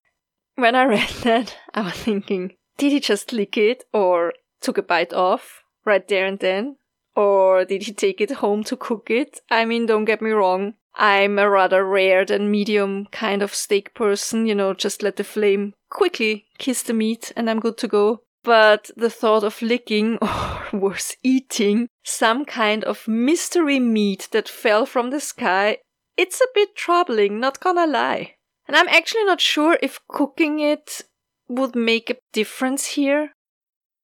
When 0.55 0.75
I 0.75 0.85
read 0.85 1.09
that, 1.23 1.55
I 1.73 1.81
was 1.81 1.93
thinking, 1.93 2.53
did 2.77 2.91
he 2.91 2.99
just 2.99 3.31
lick 3.31 3.57
it 3.57 3.83
or 3.93 4.33
took 4.61 4.77
a 4.77 4.83
bite 4.83 5.13
off 5.13 5.63
right 5.85 6.07
there 6.07 6.25
and 6.25 6.39
then? 6.39 6.77
Or 7.19 7.65
did 7.65 7.83
he 7.83 7.91
take 7.91 8.21
it 8.21 8.31
home 8.31 8.63
to 8.63 8.77
cook 8.77 9.09
it? 9.09 9.41
I 9.51 9.65
mean, 9.65 9.87
don't 9.87 10.05
get 10.05 10.21
me 10.21 10.29
wrong. 10.29 10.75
I'm 10.95 11.37
a 11.37 11.49
rather 11.49 11.83
rare 11.83 12.23
than 12.23 12.49
medium 12.49 13.07
kind 13.11 13.41
of 13.41 13.53
steak 13.53 13.93
person, 13.93 14.45
you 14.45 14.55
know, 14.55 14.73
just 14.73 15.03
let 15.03 15.17
the 15.17 15.25
flame 15.25 15.73
quickly 15.89 16.45
kiss 16.59 16.81
the 16.81 16.93
meat 16.93 17.33
and 17.35 17.49
I'm 17.49 17.59
good 17.59 17.77
to 17.79 17.89
go. 17.89 18.21
But 18.45 18.89
the 18.95 19.09
thought 19.09 19.43
of 19.43 19.61
licking, 19.61 20.17
or 20.21 20.69
worse, 20.71 21.17
eating 21.21 21.89
some 22.05 22.45
kind 22.45 22.85
of 22.85 23.05
mystery 23.05 23.81
meat 23.81 24.29
that 24.31 24.47
fell 24.47 24.85
from 24.85 25.09
the 25.09 25.19
sky, 25.19 25.79
it's 26.15 26.39
a 26.39 26.53
bit 26.55 26.73
troubling, 26.73 27.41
not 27.41 27.59
gonna 27.59 27.85
lie. 27.85 28.35
And 28.65 28.77
I'm 28.77 28.87
actually 28.87 29.25
not 29.25 29.41
sure 29.41 29.77
if 29.81 29.99
cooking 30.07 30.59
it 30.59 31.01
would 31.49 31.75
make 31.75 32.09
a 32.09 32.17
difference 32.31 32.85
here. 32.85 33.33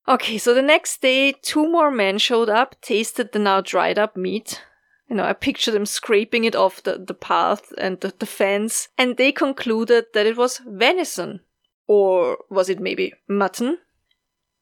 Okay, 0.07 0.37
so 0.37 0.53
the 0.53 0.61
next 0.61 1.01
day, 1.01 1.31
two 1.31 1.67
more 1.67 1.89
men 1.89 2.17
showed 2.17 2.49
up, 2.49 2.79
tasted 2.81 3.31
the 3.31 3.39
now 3.39 3.61
dried 3.61 3.97
up 3.97 4.15
meat, 4.15 4.61
you 5.09 5.15
know, 5.15 5.23
I 5.23 5.33
picture 5.33 5.71
them 5.71 5.85
scraping 5.85 6.45
it 6.45 6.55
off 6.55 6.83
the, 6.83 6.97
the 6.97 7.13
path 7.13 7.71
and 7.77 7.99
the, 8.01 8.13
the 8.17 8.25
fence, 8.25 8.87
and 8.97 9.17
they 9.17 9.31
concluded 9.31 10.05
that 10.13 10.25
it 10.25 10.37
was 10.37 10.61
venison. 10.65 11.41
Or 11.87 12.39
was 12.49 12.69
it 12.69 12.79
maybe 12.79 13.13
mutton? 13.27 13.77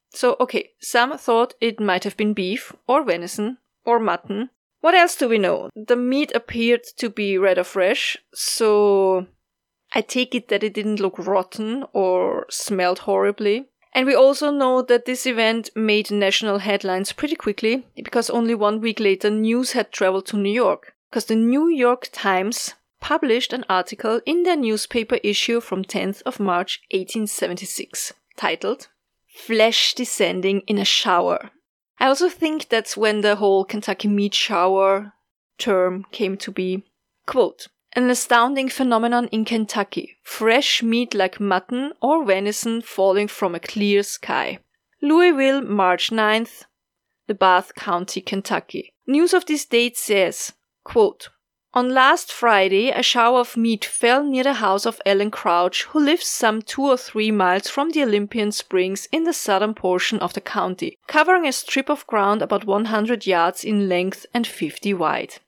So, 0.09 0.35
okay, 0.39 0.71
some 0.79 1.17
thought 1.17 1.53
it 1.61 1.79
might 1.79 2.03
have 2.03 2.17
been 2.17 2.33
beef, 2.33 2.73
or 2.87 3.03
venison, 3.03 3.57
or 3.85 3.99
mutton. 3.99 4.49
What 4.81 4.95
else 4.95 5.15
do 5.15 5.29
we 5.29 5.37
know? 5.37 5.69
The 5.75 5.95
meat 5.95 6.33
appeared 6.35 6.83
to 6.97 7.09
be 7.09 7.37
rather 7.37 7.63
fresh, 7.63 8.17
so 8.33 9.27
I 9.93 10.01
take 10.01 10.35
it 10.35 10.49
that 10.49 10.63
it 10.63 10.73
didn't 10.73 10.99
look 10.99 11.17
rotten 11.17 11.85
or 11.93 12.45
smelled 12.49 12.99
horribly. 12.99 13.69
And 13.93 14.07
we 14.07 14.15
also 14.15 14.49
know 14.49 14.81
that 14.81 15.05
this 15.05 15.25
event 15.27 15.69
made 15.75 16.09
national 16.09 16.59
headlines 16.59 17.13
pretty 17.13 17.35
quickly 17.35 17.85
because 17.95 18.29
only 18.29 18.55
one 18.55 18.81
week 18.81 18.99
later 18.99 19.29
news 19.29 19.73
had 19.73 19.91
traveled 19.91 20.25
to 20.27 20.37
New 20.37 20.51
York. 20.51 20.95
Because 21.09 21.25
the 21.25 21.35
New 21.35 21.67
York 21.67 22.09
Times 22.11 22.73
published 22.99 23.53
an 23.53 23.65
article 23.69 24.19
in 24.25 24.43
their 24.43 24.55
newspaper 24.55 25.19
issue 25.23 25.59
from 25.59 25.83
10th 25.83 26.23
of 26.23 26.39
March 26.39 26.81
1876 26.91 28.13
titled 28.35 28.87
Flesh 29.27 29.93
Descending 29.93 30.61
in 30.61 30.79
a 30.79 30.85
Shower. 30.85 31.51
I 31.99 32.07
also 32.07 32.29
think 32.29 32.69
that's 32.69 32.97
when 32.97 33.21
the 33.21 33.35
whole 33.35 33.63
Kentucky 33.63 34.07
meat 34.07 34.33
shower 34.33 35.13
term 35.57 36.05
came 36.11 36.37
to 36.37 36.51
be. 36.51 36.83
Quote, 37.25 37.67
an 37.95 38.09
astounding 38.09 38.69
phenomenon 38.69 39.27
in 39.27 39.45
Kentucky. 39.45 40.17
Fresh 40.23 40.81
meat 40.83 41.13
like 41.13 41.39
mutton 41.39 41.93
or 42.01 42.25
venison 42.25 42.81
falling 42.81 43.27
from 43.27 43.55
a 43.55 43.59
clear 43.59 44.03
sky. 44.03 44.59
Louisville, 45.01 45.61
March 45.61 46.09
9th, 46.09 46.63
the 47.27 47.33
Bath 47.33 47.75
County, 47.75 48.21
Kentucky. 48.21 48.93
News 49.05 49.33
of 49.33 49.45
this 49.45 49.65
date 49.65 49.97
says, 49.97 50.53
quote, 50.83 51.29
on 51.75 51.91
last 51.91 52.31
Friday, 52.31 52.91
a 52.91 53.01
shower 53.01 53.39
of 53.39 53.57
meat 53.57 53.83
fell 53.83 54.23
near 54.23 54.43
the 54.43 54.53
house 54.53 54.85
of 54.85 55.01
Allen 55.07 55.31
Crouch, 55.31 55.85
who 55.85 55.99
lives 55.99 56.27
some 56.27 56.61
two 56.61 56.83
or 56.83 56.97
three 56.97 57.31
miles 57.31 57.67
from 57.67 57.89
the 57.89 58.03
Olympian 58.03 58.51
Springs 58.51 59.07
in 59.11 59.23
the 59.23 59.33
southern 59.33 59.73
portion 59.73 60.19
of 60.19 60.33
the 60.33 60.41
county, 60.41 60.99
covering 61.07 61.47
a 61.47 61.51
strip 61.51 61.89
of 61.89 62.05
ground 62.05 62.43
about 62.43 62.65
100 62.65 63.25
yards 63.25 63.63
in 63.63 63.89
length 63.89 64.27
and 64.35 64.45
50 64.45 64.93
wide. 64.93 65.39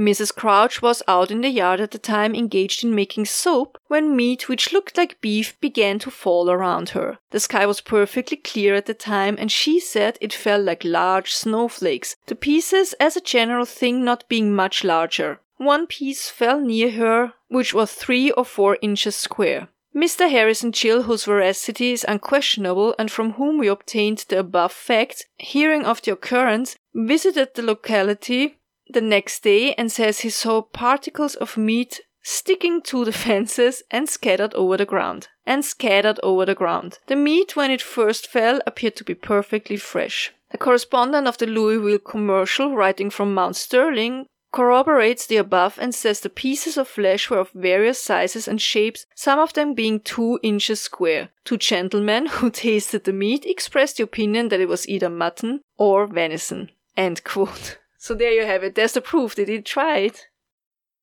Mrs. 0.00 0.34
Crouch 0.34 0.80
was 0.80 1.02
out 1.06 1.30
in 1.30 1.42
the 1.42 1.50
yard 1.50 1.78
at 1.78 1.90
the 1.90 1.98
time 1.98 2.34
engaged 2.34 2.82
in 2.82 2.94
making 2.94 3.26
soap 3.26 3.76
when 3.88 4.16
meat 4.16 4.48
which 4.48 4.72
looked 4.72 4.96
like 4.96 5.20
beef 5.20 5.60
began 5.60 5.98
to 5.98 6.10
fall 6.10 6.50
around 6.50 6.90
her. 6.90 7.18
The 7.32 7.40
sky 7.40 7.66
was 7.66 7.82
perfectly 7.82 8.38
clear 8.38 8.74
at 8.74 8.86
the 8.86 8.94
time 8.94 9.36
and 9.38 9.52
she 9.52 9.78
said 9.78 10.16
it 10.22 10.32
fell 10.32 10.62
like 10.62 10.84
large 10.84 11.34
snowflakes, 11.34 12.16
the 12.24 12.34
pieces 12.34 12.94
as 12.94 13.14
a 13.14 13.20
general 13.20 13.66
thing 13.66 14.02
not 14.02 14.26
being 14.26 14.54
much 14.54 14.84
larger. 14.84 15.40
One 15.58 15.86
piece 15.86 16.30
fell 16.30 16.60
near 16.60 16.92
her, 16.92 17.34
which 17.48 17.74
was 17.74 17.92
three 17.92 18.30
or 18.30 18.46
four 18.46 18.78
inches 18.80 19.16
square. 19.16 19.68
Mr. 19.94 20.30
Harrison 20.30 20.70
Gill, 20.70 21.02
whose 21.02 21.24
veracity 21.24 21.92
is 21.92 22.06
unquestionable 22.08 22.94
and 22.98 23.10
from 23.10 23.32
whom 23.32 23.58
we 23.58 23.68
obtained 23.68 24.24
the 24.28 24.38
above 24.38 24.72
facts, 24.72 25.26
hearing 25.36 25.84
of 25.84 26.00
the 26.00 26.12
occurrence, 26.12 26.76
visited 26.94 27.54
the 27.54 27.62
locality 27.62 28.56
the 28.92 29.00
next 29.00 29.42
day 29.42 29.74
and 29.74 29.90
says 29.90 30.20
he 30.20 30.30
saw 30.30 30.62
particles 30.62 31.34
of 31.34 31.56
meat 31.56 32.00
sticking 32.22 32.82
to 32.82 33.04
the 33.04 33.12
fences 33.24 33.82
and 33.90 34.08
scattered 34.08 34.54
over 34.54 34.76
the 34.76 34.86
ground. 34.86 35.28
And 35.46 35.64
scattered 35.64 36.20
over 36.22 36.46
the 36.46 36.54
ground. 36.54 36.98
The 37.06 37.16
meat, 37.16 37.56
when 37.56 37.70
it 37.70 37.82
first 37.82 38.28
fell, 38.28 38.60
appeared 38.66 38.96
to 38.96 39.04
be 39.04 39.14
perfectly 39.14 39.76
fresh. 39.76 40.32
The 40.50 40.58
correspondent 40.58 41.26
of 41.26 41.38
the 41.38 41.46
Louisville 41.46 41.98
commercial, 41.98 42.74
writing 42.74 43.10
from 43.10 43.34
Mount 43.34 43.56
Sterling, 43.56 44.26
corroborates 44.52 45.26
the 45.26 45.36
above 45.36 45.78
and 45.80 45.94
says 45.94 46.20
the 46.20 46.28
pieces 46.28 46.76
of 46.76 46.88
flesh 46.88 47.30
were 47.30 47.38
of 47.38 47.50
various 47.50 48.02
sizes 48.02 48.48
and 48.48 48.60
shapes, 48.60 49.06
some 49.14 49.38
of 49.38 49.52
them 49.52 49.74
being 49.74 50.00
two 50.00 50.38
inches 50.42 50.80
square. 50.80 51.30
Two 51.44 51.56
gentlemen 51.56 52.26
who 52.30 52.50
tasted 52.50 53.04
the 53.04 53.12
meat 53.12 53.44
expressed 53.46 53.96
the 53.96 54.02
opinion 54.04 54.48
that 54.48 54.60
it 54.60 54.68
was 54.68 54.88
either 54.88 55.08
mutton 55.08 55.60
or 55.78 56.06
venison. 56.06 56.70
End 56.96 57.22
quote. 57.24 57.78
So 58.00 58.14
there 58.14 58.32
you 58.32 58.46
have 58.46 58.64
it. 58.64 58.76
There's 58.76 58.94
the 58.94 59.02
proof. 59.02 59.34
They 59.34 59.44
did 59.44 59.66
try 59.66 59.98
it. 59.98 60.28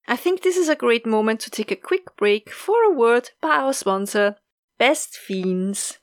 I 0.07 0.15
think 0.15 0.41
this 0.41 0.57
is 0.57 0.67
a 0.67 0.75
great 0.75 1.05
moment 1.05 1.39
to 1.41 1.51
take 1.51 1.69
a 1.69 1.75
quick 1.75 2.17
break 2.17 2.49
for 2.49 2.83
a 2.83 2.91
word 2.91 3.29
by 3.39 3.49
our 3.49 3.71
sponsor, 3.71 4.37
Best 4.79 5.15
Fiends. 5.15 5.99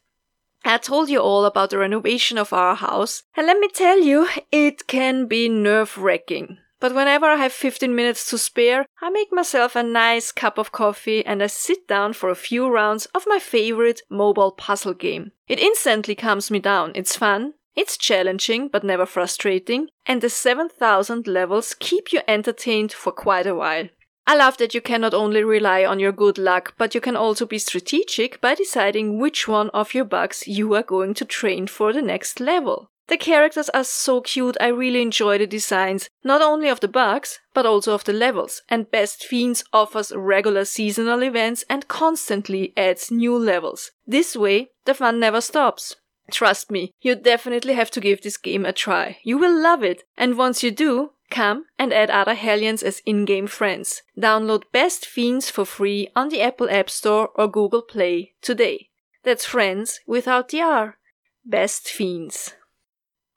I 0.64 0.78
told 0.78 1.10
you 1.10 1.18
all 1.18 1.46
about 1.46 1.70
the 1.70 1.78
renovation 1.78 2.38
of 2.38 2.52
our 2.52 2.76
house, 2.76 3.24
and 3.36 3.48
let 3.48 3.58
me 3.58 3.68
tell 3.68 3.98
you, 3.98 4.28
it 4.52 4.86
can 4.86 5.26
be 5.26 5.48
nerve 5.48 5.98
wracking. 5.98 6.58
But 6.78 6.94
whenever 6.94 7.26
I 7.26 7.36
have 7.36 7.52
15 7.52 7.92
minutes 7.92 8.30
to 8.30 8.38
spare, 8.38 8.86
I 9.02 9.10
make 9.10 9.32
myself 9.32 9.74
a 9.74 9.82
nice 9.82 10.30
cup 10.30 10.58
of 10.58 10.70
coffee 10.70 11.26
and 11.26 11.42
I 11.42 11.48
sit 11.48 11.88
down 11.88 12.12
for 12.12 12.30
a 12.30 12.36
few 12.36 12.68
rounds 12.68 13.06
of 13.06 13.24
my 13.26 13.40
favorite 13.40 14.02
mobile 14.10 14.52
puzzle 14.52 14.94
game. 14.94 15.32
It 15.48 15.58
instantly 15.58 16.14
calms 16.14 16.52
me 16.52 16.60
down. 16.60 16.92
It's 16.94 17.16
fun, 17.16 17.54
it's 17.76 17.96
challenging 17.96 18.68
but 18.68 18.84
never 18.84 19.06
frustrating, 19.06 19.88
and 20.06 20.20
the 20.20 20.30
7000 20.30 21.26
levels 21.26 21.74
keep 21.78 22.12
you 22.12 22.20
entertained 22.28 22.92
for 22.92 23.12
quite 23.12 23.46
a 23.46 23.54
while. 23.54 23.88
I 24.26 24.36
love 24.36 24.56
that 24.56 24.74
you 24.74 24.80
can 24.80 25.02
not 25.02 25.12
only 25.12 25.44
rely 25.44 25.84
on 25.84 26.00
your 26.00 26.12
good 26.12 26.38
luck, 26.38 26.74
but 26.78 26.94
you 26.94 27.00
can 27.00 27.16
also 27.16 27.44
be 27.44 27.58
strategic 27.58 28.40
by 28.40 28.54
deciding 28.54 29.18
which 29.18 29.46
one 29.46 29.68
of 29.70 29.92
your 29.92 30.06
bugs 30.06 30.48
you 30.48 30.74
are 30.74 30.82
going 30.82 31.12
to 31.14 31.26
train 31.26 31.66
for 31.66 31.92
the 31.92 32.00
next 32.00 32.40
level. 32.40 32.90
The 33.08 33.18
characters 33.18 33.68
are 33.70 33.84
so 33.84 34.22
cute, 34.22 34.56
I 34.62 34.68
really 34.68 35.02
enjoy 35.02 35.36
the 35.36 35.46
designs, 35.46 36.08
not 36.22 36.40
only 36.40 36.68
of 36.68 36.80
the 36.80 36.88
bugs, 36.88 37.38
but 37.52 37.66
also 37.66 37.92
of 37.92 38.04
the 38.04 38.14
levels, 38.14 38.62
and 38.70 38.90
Best 38.90 39.24
Fiends 39.24 39.62
offers 39.74 40.10
regular 40.16 40.64
seasonal 40.64 41.22
events 41.22 41.66
and 41.68 41.86
constantly 41.86 42.72
adds 42.78 43.10
new 43.10 43.36
levels. 43.36 43.90
This 44.06 44.34
way, 44.34 44.70
the 44.86 44.94
fun 44.94 45.20
never 45.20 45.42
stops. 45.42 45.96
Trust 46.30 46.70
me, 46.70 46.92
you 47.00 47.14
definitely 47.14 47.74
have 47.74 47.90
to 47.92 48.00
give 48.00 48.22
this 48.22 48.36
game 48.36 48.64
a 48.64 48.72
try. 48.72 49.18
You 49.22 49.38
will 49.38 49.54
love 49.54 49.82
it, 49.82 50.04
and 50.16 50.38
once 50.38 50.62
you 50.62 50.70
do, 50.70 51.10
come 51.30 51.66
and 51.78 51.92
add 51.92 52.10
other 52.10 52.34
Hellions 52.34 52.82
as 52.82 53.02
in-game 53.04 53.46
friends. 53.46 54.02
Download 54.18 54.62
Best 54.72 55.04
Fiends 55.06 55.50
for 55.50 55.64
free 55.64 56.08
on 56.16 56.28
the 56.28 56.40
Apple 56.40 56.70
App 56.70 56.88
Store 56.88 57.28
or 57.34 57.48
Google 57.48 57.82
Play 57.82 58.32
today. 58.40 58.88
That's 59.22 59.44
friends 59.44 60.00
without 60.06 60.48
the 60.48 60.60
R. 60.60 60.96
Best 61.44 61.88
Fiends. 61.88 62.54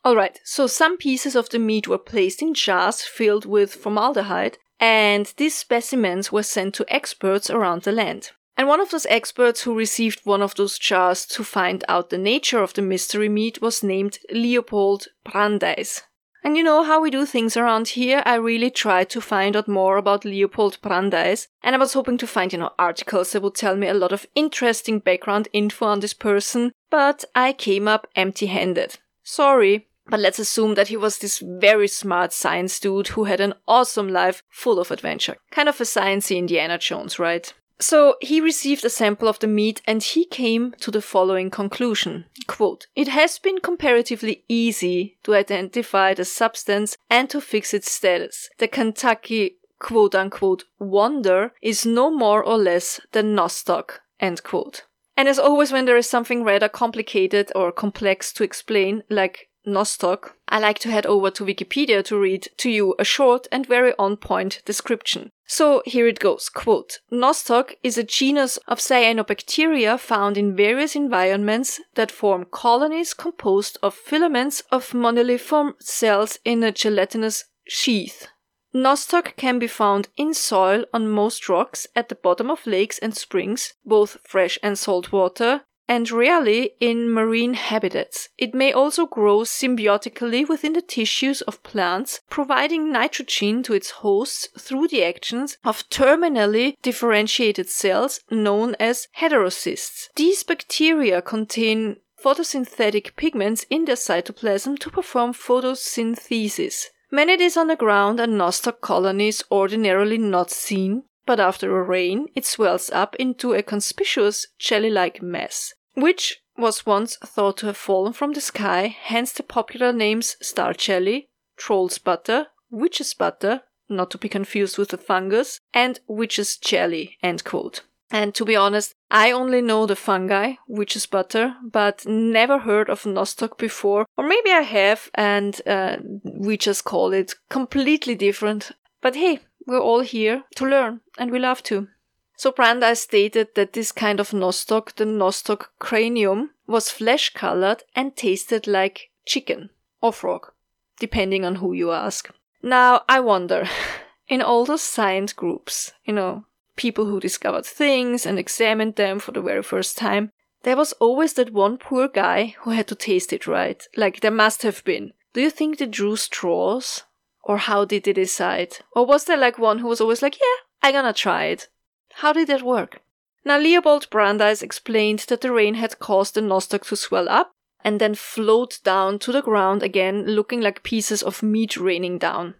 Alright, 0.05 0.39
so 0.43 0.67
some 0.67 0.97
pieces 0.97 1.35
of 1.35 1.49
the 1.49 1.59
meat 1.59 1.87
were 1.87 1.97
placed 1.97 2.41
in 2.41 2.53
jars 2.53 3.01
filled 3.01 3.45
with 3.45 3.73
formaldehyde, 3.73 4.57
and 4.79 5.33
these 5.37 5.55
specimens 5.55 6.31
were 6.31 6.43
sent 6.43 6.75
to 6.75 6.85
experts 6.93 7.49
around 7.49 7.81
the 7.81 7.91
land. 7.91 8.31
And 8.57 8.67
one 8.67 8.79
of 8.79 8.89
those 8.89 9.05
experts 9.05 9.61
who 9.61 9.77
received 9.77 10.21
one 10.23 10.41
of 10.41 10.55
those 10.55 10.79
jars 10.79 11.25
to 11.27 11.43
find 11.43 11.83
out 11.87 12.09
the 12.09 12.17
nature 12.17 12.63
of 12.63 12.73
the 12.73 12.81
mystery 12.81 13.29
meat 13.29 13.61
was 13.61 13.83
named 13.83 14.17
Leopold 14.31 15.07
Brandeis. 15.23 16.01
And 16.43 16.57
you 16.57 16.63
know 16.63 16.83
how 16.83 17.01
we 17.01 17.11
do 17.11 17.25
things 17.25 17.55
around 17.55 17.89
here? 17.89 18.23
I 18.25 18.35
really 18.35 18.71
tried 18.71 19.09
to 19.11 19.21
find 19.21 19.55
out 19.55 19.67
more 19.67 19.97
about 19.97 20.25
Leopold 20.25 20.79
Brandeis, 20.81 21.49
and 21.61 21.75
I 21.75 21.77
was 21.77 21.93
hoping 21.93 22.17
to 22.19 22.27
find, 22.27 22.53
you 22.53 22.59
know, 22.59 22.71
articles 22.79 23.31
that 23.31 23.41
would 23.41 23.55
tell 23.55 23.75
me 23.75 23.87
a 23.87 23.93
lot 23.93 24.11
of 24.11 24.25
interesting 24.33 24.99
background 24.99 25.49
info 25.51 25.85
on 25.85 25.99
this 25.99 26.13
person, 26.13 26.71
but 26.89 27.25
I 27.35 27.53
came 27.53 27.87
up 27.87 28.07
empty 28.15 28.47
handed. 28.47 28.97
Sorry. 29.23 29.87
But 30.09 30.21
let's 30.21 30.39
assume 30.39 30.75
that 30.75 30.87
he 30.87 30.95
was 30.95 31.17
this 31.17 31.39
very 31.39 31.89
smart 31.89 32.31
science 32.31 32.79
dude 32.79 33.09
who 33.09 33.25
had 33.25 33.41
an 33.41 33.53
awesome 33.67 34.07
life 34.07 34.41
full 34.49 34.79
of 34.79 34.89
adventure. 34.89 35.35
Kind 35.51 35.67
of 35.67 35.81
a 35.81 35.83
sciencey 35.83 36.37
Indiana 36.37 36.77
Jones, 36.77 37.19
right? 37.19 37.53
So 37.79 38.15
he 38.21 38.41
received 38.41 38.83
a 38.83 38.89
sample 38.89 39.27
of 39.27 39.39
the 39.39 39.47
meat 39.47 39.81
and 39.85 40.01
he 40.01 40.25
came 40.25 40.73
to 40.79 40.91
the 40.91 41.01
following 41.01 41.49
conclusion. 41.49 42.25
Quote, 42.47 42.87
it 42.95 43.07
has 43.09 43.37
been 43.37 43.59
comparatively 43.59 44.43
easy 44.47 45.17
to 45.23 45.35
identify 45.35 46.13
the 46.13 46.25
substance 46.25 46.97
and 47.09 47.29
to 47.29 47.39
fix 47.39 47.73
its 47.73 47.91
status. 47.91 48.49
The 48.57 48.67
Kentucky 48.67 49.57
quote 49.79 50.15
unquote 50.15 50.63
wonder 50.79 51.53
is 51.61 51.85
no 51.85 52.09
more 52.09 52.43
or 52.43 52.57
less 52.57 52.99
than 53.11 53.35
nostoc, 53.35 53.99
end 54.19 54.43
quote. 54.43 54.85
And 55.15 55.27
as 55.27 55.39
always, 55.39 55.71
when 55.71 55.85
there 55.85 55.97
is 55.97 56.07
something 56.07 56.43
rather 56.43 56.69
complicated 56.69 57.51
or 57.55 57.71
complex 57.71 58.31
to 58.33 58.43
explain, 58.43 59.03
like 59.09 59.49
Nostoc, 59.67 60.31
I 60.47 60.59
like 60.59 60.79
to 60.79 60.89
head 60.89 61.05
over 61.05 61.29
to 61.31 61.43
Wikipedia 61.43 62.03
to 62.05 62.17
read 62.17 62.47
to 62.57 62.69
you 62.69 62.95
a 62.97 63.03
short 63.03 63.47
and 63.51 63.67
very 63.67 63.93
on 63.99 64.15
point 64.15 64.61
description. 64.65 65.29
So 65.45 65.83
here 65.85 66.07
it 66.07 66.19
goes. 66.19 66.47
Quote, 66.49 66.99
Nostoc 67.11 67.75
is 67.83 67.97
a 67.97 68.03
genus 68.03 68.57
of 68.67 68.79
cyanobacteria 68.79 69.99
found 69.99 70.37
in 70.37 70.55
various 70.55 70.95
environments 70.95 71.81
that 71.95 72.11
form 72.11 72.45
colonies 72.49 73.13
composed 73.13 73.77
of 73.83 73.93
filaments 73.93 74.63
of 74.71 74.91
moniliform 74.91 75.73
cells 75.81 76.39
in 76.45 76.63
a 76.63 76.71
gelatinous 76.71 77.43
sheath. 77.67 78.27
Nostoc 78.73 79.35
can 79.37 79.59
be 79.59 79.67
found 79.67 80.07
in 80.17 80.33
soil 80.33 80.85
on 80.93 81.09
most 81.09 81.49
rocks 81.49 81.87
at 81.95 82.09
the 82.09 82.15
bottom 82.15 82.49
of 82.49 82.67
lakes 82.67 82.99
and 82.99 83.15
springs, 83.15 83.73
both 83.85 84.17
fresh 84.23 84.59
and 84.61 84.77
salt 84.77 85.11
water, 85.11 85.61
and 85.87 86.11
rarely 86.11 86.73
in 86.79 87.09
marine 87.09 87.53
habitats. 87.53 88.29
It 88.37 88.53
may 88.53 88.73
also 88.73 89.05
grow 89.05 89.39
symbiotically 89.39 90.47
within 90.47 90.73
the 90.73 90.81
tissues 90.81 91.41
of 91.43 91.63
plants, 91.63 92.19
providing 92.29 92.91
nitrogen 92.91 93.63
to 93.63 93.73
its 93.73 93.91
hosts 93.91 94.49
through 94.59 94.89
the 94.89 95.03
actions 95.03 95.57
of 95.63 95.87
terminally 95.89 96.75
differentiated 96.81 97.69
cells 97.69 98.19
known 98.29 98.75
as 98.79 99.07
heterocysts. 99.17 100.09
These 100.15 100.43
bacteria 100.43 101.21
contain 101.21 101.97
photosynthetic 102.21 103.15
pigments 103.15 103.65
in 103.69 103.85
their 103.85 103.95
cytoplasm 103.95 104.79
to 104.79 104.89
perform 104.89 105.33
photosynthesis. 105.33 106.85
Many 107.09 107.37
days 107.37 107.55
on 107.55 107.67
the 107.67 107.75
ground 107.77 108.19
and 108.19 108.33
nostoc 108.33 108.81
colonies 108.81 109.43
ordinarily 109.49 110.17
not 110.17 110.51
seen, 110.51 111.03
but 111.25 111.39
after 111.39 111.77
a 111.77 111.83
rain, 111.83 112.27
it 112.35 112.45
swells 112.45 112.89
up 112.89 113.15
into 113.17 113.53
a 113.53 113.63
conspicuous 113.63 114.47
jelly 114.59 114.89
like 114.89 115.21
mass 115.21 115.73
which 115.97 116.43
was 116.57 116.85
once 116.85 117.17
thought 117.17 117.57
to 117.57 117.65
have 117.65 117.77
fallen 117.77 118.13
from 118.13 118.33
the 118.33 118.41
sky, 118.41 118.95
hence 119.01 119.31
the 119.31 119.41
popular 119.41 119.91
names 119.91 120.37
star 120.41 120.73
jelly, 120.73 121.27
troll's 121.57 121.97
butter, 121.97 122.47
witch's 122.69 123.15
butter, 123.15 123.63
not 123.89 124.11
to 124.11 124.19
be 124.19 124.29
confused 124.29 124.77
with 124.77 124.89
the 124.89 124.97
fungus, 124.97 125.59
and 125.73 125.99
witch's 126.07 126.55
jelly, 126.57 127.17
end 127.23 127.43
quote. 127.43 127.81
And 128.11 128.33
to 128.35 128.45
be 128.45 128.55
honest, 128.55 128.93
I 129.09 129.31
only 129.31 129.61
know 129.61 129.87
the 129.87 129.95
fungi, 129.95 130.53
witch's 130.67 131.07
butter, 131.07 131.55
but 131.63 132.05
never 132.05 132.59
heard 132.59 132.89
of 132.89 133.03
nostoc 133.03 133.57
before. 133.57 134.05
Or 134.15 134.27
maybe 134.27 134.51
I 134.51 134.61
have, 134.61 135.09
and 135.15 135.59
uh, 135.65 135.97
we 136.23 136.57
just 136.57 136.85
call 136.85 137.11
it 137.11 137.33
completely 137.49 138.13
different. 138.13 138.71
But 139.01 139.15
hey, 139.15 139.39
we're 139.65 139.81
all 139.81 140.01
here 140.01 140.43
to 140.57 140.65
learn, 140.65 141.01
and 141.17 141.31
we 141.31 141.39
love 141.39 141.63
to. 141.63 141.87
So 142.37 142.51
Brandeis 142.51 143.01
stated 143.01 143.55
that 143.55 143.73
this 143.73 143.91
kind 143.91 144.19
of 144.19 144.29
nostoc, 144.29 144.93
the 144.95 145.05
nostoc 145.05 145.65
cranium, 145.79 146.51
was 146.67 146.91
flesh 146.91 147.33
colored 147.33 147.81
and 147.95 148.15
tasted 148.15 148.67
like 148.67 149.09
chicken 149.25 149.71
or 150.01 150.13
frog, 150.13 150.51
depending 150.99 151.43
on 151.43 151.55
who 151.55 151.73
you 151.73 151.91
ask. 151.91 152.29
Now, 152.61 153.01
I 153.09 153.21
wonder, 153.21 153.67
in 154.27 154.43
all 154.43 154.65
those 154.65 154.83
science 154.83 155.33
groups, 155.33 155.93
you 156.05 156.13
know, 156.13 156.45
people 156.75 157.05
who 157.05 157.19
discovered 157.19 157.65
things 157.65 158.23
and 158.27 158.37
examined 158.37 158.97
them 158.97 159.17
for 159.17 159.31
the 159.31 159.41
very 159.41 159.63
first 159.63 159.97
time, 159.97 160.31
there 160.61 160.77
was 160.77 160.93
always 160.93 161.33
that 161.33 161.53
one 161.53 161.77
poor 161.79 162.07
guy 162.07 162.55
who 162.59 162.69
had 162.69 162.87
to 162.87 162.95
taste 162.95 163.33
it 163.33 163.47
right. 163.47 163.83
Like, 163.95 164.19
there 164.19 164.29
must 164.29 164.61
have 164.61 164.83
been. 164.83 165.13
Do 165.33 165.41
you 165.41 165.49
think 165.49 165.79
they 165.79 165.87
drew 165.87 166.15
straws? 166.15 167.03
Or 167.43 167.57
how 167.57 167.85
did 167.85 168.03
they 168.03 168.13
decide? 168.13 168.77
Or 168.95 169.07
was 169.07 169.25
there 169.25 169.37
like 169.37 169.57
one 169.57 169.79
who 169.79 169.87
was 169.87 170.01
always 170.01 170.21
like, 170.21 170.37
yeah, 170.39 170.63
I'm 170.83 170.93
gonna 170.93 171.13
try 171.13 171.45
it? 171.45 171.69
How 172.17 172.33
did 172.33 172.47
that 172.47 172.63
work? 172.63 173.01
Now, 173.45 173.59
Leopold 173.59 174.09
Brandeis 174.09 174.63
explained 174.63 175.19
that 175.29 175.41
the 175.41 175.51
rain 175.51 175.75
had 175.75 175.99
caused 175.99 176.33
the 176.33 176.41
nostoc 176.41 176.87
to 176.87 176.95
swell 176.95 177.29
up 177.29 177.51
and 177.83 178.01
then 178.01 178.15
float 178.15 178.79
down 178.83 179.19
to 179.19 179.31
the 179.31 179.43
ground 179.43 179.83
again, 179.83 180.25
looking 180.25 180.59
like 180.59 180.81
pieces 180.81 181.21
of 181.21 181.43
meat 181.43 181.77
raining 181.77 182.17
down. 182.17 182.55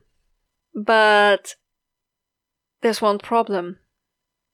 But 0.76 1.56
there's 2.82 3.02
one 3.02 3.18
problem. 3.18 3.80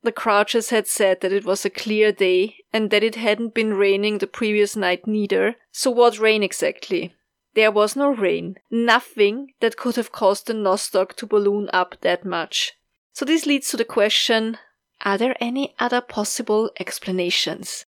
The 0.03 0.13
Crouchers 0.13 0.69
had 0.69 0.87
said 0.87 1.19
that 1.19 1.33
it 1.33 1.43
was 1.43 1.65
a 1.65 1.69
clear 1.69 2.13
day 2.13 2.55
and 2.71 2.89
that 2.91 3.03
it 3.03 3.15
hadn't 3.15 3.53
been 3.53 3.73
raining 3.73 4.19
the 4.19 4.27
previous 4.27 4.77
night 4.77 5.05
neither. 5.05 5.55
So 5.73 5.91
what 5.91 6.17
rain 6.17 6.43
exactly? 6.43 7.13
There 7.55 7.71
was 7.71 7.97
no 7.97 8.09
rain. 8.09 8.55
Nothing 8.71 9.51
that 9.59 9.75
could 9.75 9.97
have 9.97 10.13
caused 10.13 10.47
the 10.47 10.53
nostoc 10.53 11.13
to 11.17 11.25
balloon 11.25 11.69
up 11.73 11.97
that 12.01 12.23
much. 12.23 12.71
So 13.11 13.25
this 13.25 13.45
leads 13.45 13.67
to 13.69 13.77
the 13.77 13.85
question, 13.85 14.57
are 15.03 15.17
there 15.17 15.35
any 15.39 15.75
other 15.79 16.01
possible 16.01 16.71
explanations? 16.79 17.85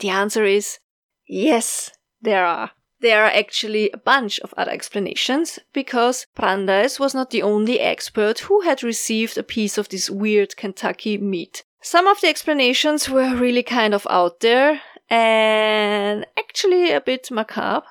The 0.00 0.10
answer 0.10 0.44
is 0.44 0.78
yes, 1.26 1.90
there 2.20 2.44
are. 2.44 2.72
There 3.00 3.22
are 3.22 3.30
actually 3.30 3.90
a 3.92 3.96
bunch 3.96 4.40
of 4.40 4.52
other 4.56 4.72
explanations 4.72 5.60
because 5.72 6.26
Brandeis 6.34 6.98
was 6.98 7.14
not 7.14 7.30
the 7.30 7.42
only 7.42 7.78
expert 7.78 8.40
who 8.40 8.62
had 8.62 8.82
received 8.82 9.38
a 9.38 9.44
piece 9.44 9.78
of 9.78 9.88
this 9.88 10.10
weird 10.10 10.56
Kentucky 10.56 11.16
meat. 11.16 11.64
Some 11.80 12.08
of 12.08 12.20
the 12.20 12.28
explanations 12.28 13.08
were 13.08 13.36
really 13.36 13.62
kind 13.62 13.94
of 13.94 14.06
out 14.10 14.40
there 14.40 14.80
and 15.08 16.26
actually 16.36 16.90
a 16.90 17.00
bit 17.00 17.30
macabre. 17.30 17.86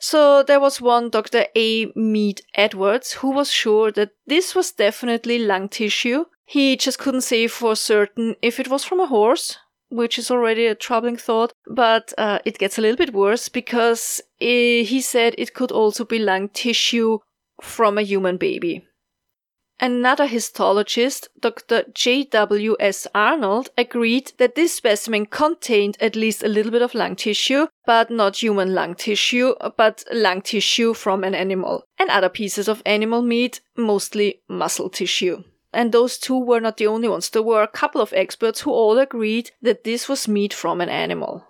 So 0.00 0.42
there 0.42 0.60
was 0.60 0.80
one 0.80 1.10
Dr. 1.10 1.46
A. 1.54 1.86
Mead 1.94 2.42
Edwards 2.54 3.12
who 3.14 3.30
was 3.30 3.52
sure 3.52 3.92
that 3.92 4.10
this 4.26 4.54
was 4.54 4.72
definitely 4.72 5.38
lung 5.38 5.68
tissue. 5.68 6.24
He 6.48 6.78
just 6.78 6.98
couldn't 6.98 7.20
say 7.20 7.46
for 7.46 7.76
certain 7.76 8.34
if 8.40 8.58
it 8.58 8.68
was 8.68 8.82
from 8.82 9.00
a 9.00 9.06
horse, 9.06 9.58
which 9.90 10.18
is 10.18 10.30
already 10.30 10.64
a 10.64 10.74
troubling 10.74 11.18
thought, 11.18 11.52
but 11.66 12.14
uh, 12.16 12.38
it 12.46 12.56
gets 12.56 12.78
a 12.78 12.80
little 12.80 12.96
bit 12.96 13.12
worse 13.12 13.50
because 13.50 14.22
eh, 14.40 14.82
he 14.82 15.02
said 15.02 15.34
it 15.36 15.52
could 15.52 15.70
also 15.70 16.06
be 16.06 16.18
lung 16.18 16.48
tissue 16.48 17.18
from 17.60 17.98
a 17.98 18.02
human 18.02 18.38
baby. 18.38 18.86
Another 19.78 20.26
histologist, 20.26 21.28
Dr. 21.38 21.84
J.W.S. 21.94 23.06
Arnold, 23.14 23.68
agreed 23.76 24.32
that 24.38 24.54
this 24.54 24.72
specimen 24.72 25.26
contained 25.26 25.98
at 26.00 26.16
least 26.16 26.42
a 26.42 26.48
little 26.48 26.72
bit 26.72 26.80
of 26.80 26.94
lung 26.94 27.14
tissue, 27.14 27.66
but 27.84 28.10
not 28.10 28.42
human 28.42 28.74
lung 28.74 28.94
tissue, 28.94 29.54
but 29.76 30.02
lung 30.10 30.40
tissue 30.40 30.94
from 30.94 31.24
an 31.24 31.34
animal, 31.34 31.84
and 31.98 32.08
other 32.08 32.30
pieces 32.30 32.68
of 32.68 32.82
animal 32.86 33.20
meat, 33.20 33.60
mostly 33.76 34.40
muscle 34.48 34.88
tissue. 34.88 35.44
And 35.78 35.92
those 35.92 36.18
two 36.18 36.36
were 36.36 36.58
not 36.60 36.76
the 36.76 36.88
only 36.88 37.08
ones. 37.08 37.30
There 37.30 37.40
were 37.40 37.62
a 37.62 37.68
couple 37.68 38.00
of 38.00 38.12
experts 38.12 38.62
who 38.62 38.72
all 38.72 38.98
agreed 38.98 39.52
that 39.62 39.84
this 39.84 40.08
was 40.08 40.26
meat 40.26 40.52
from 40.52 40.80
an 40.80 40.88
animal. 40.88 41.46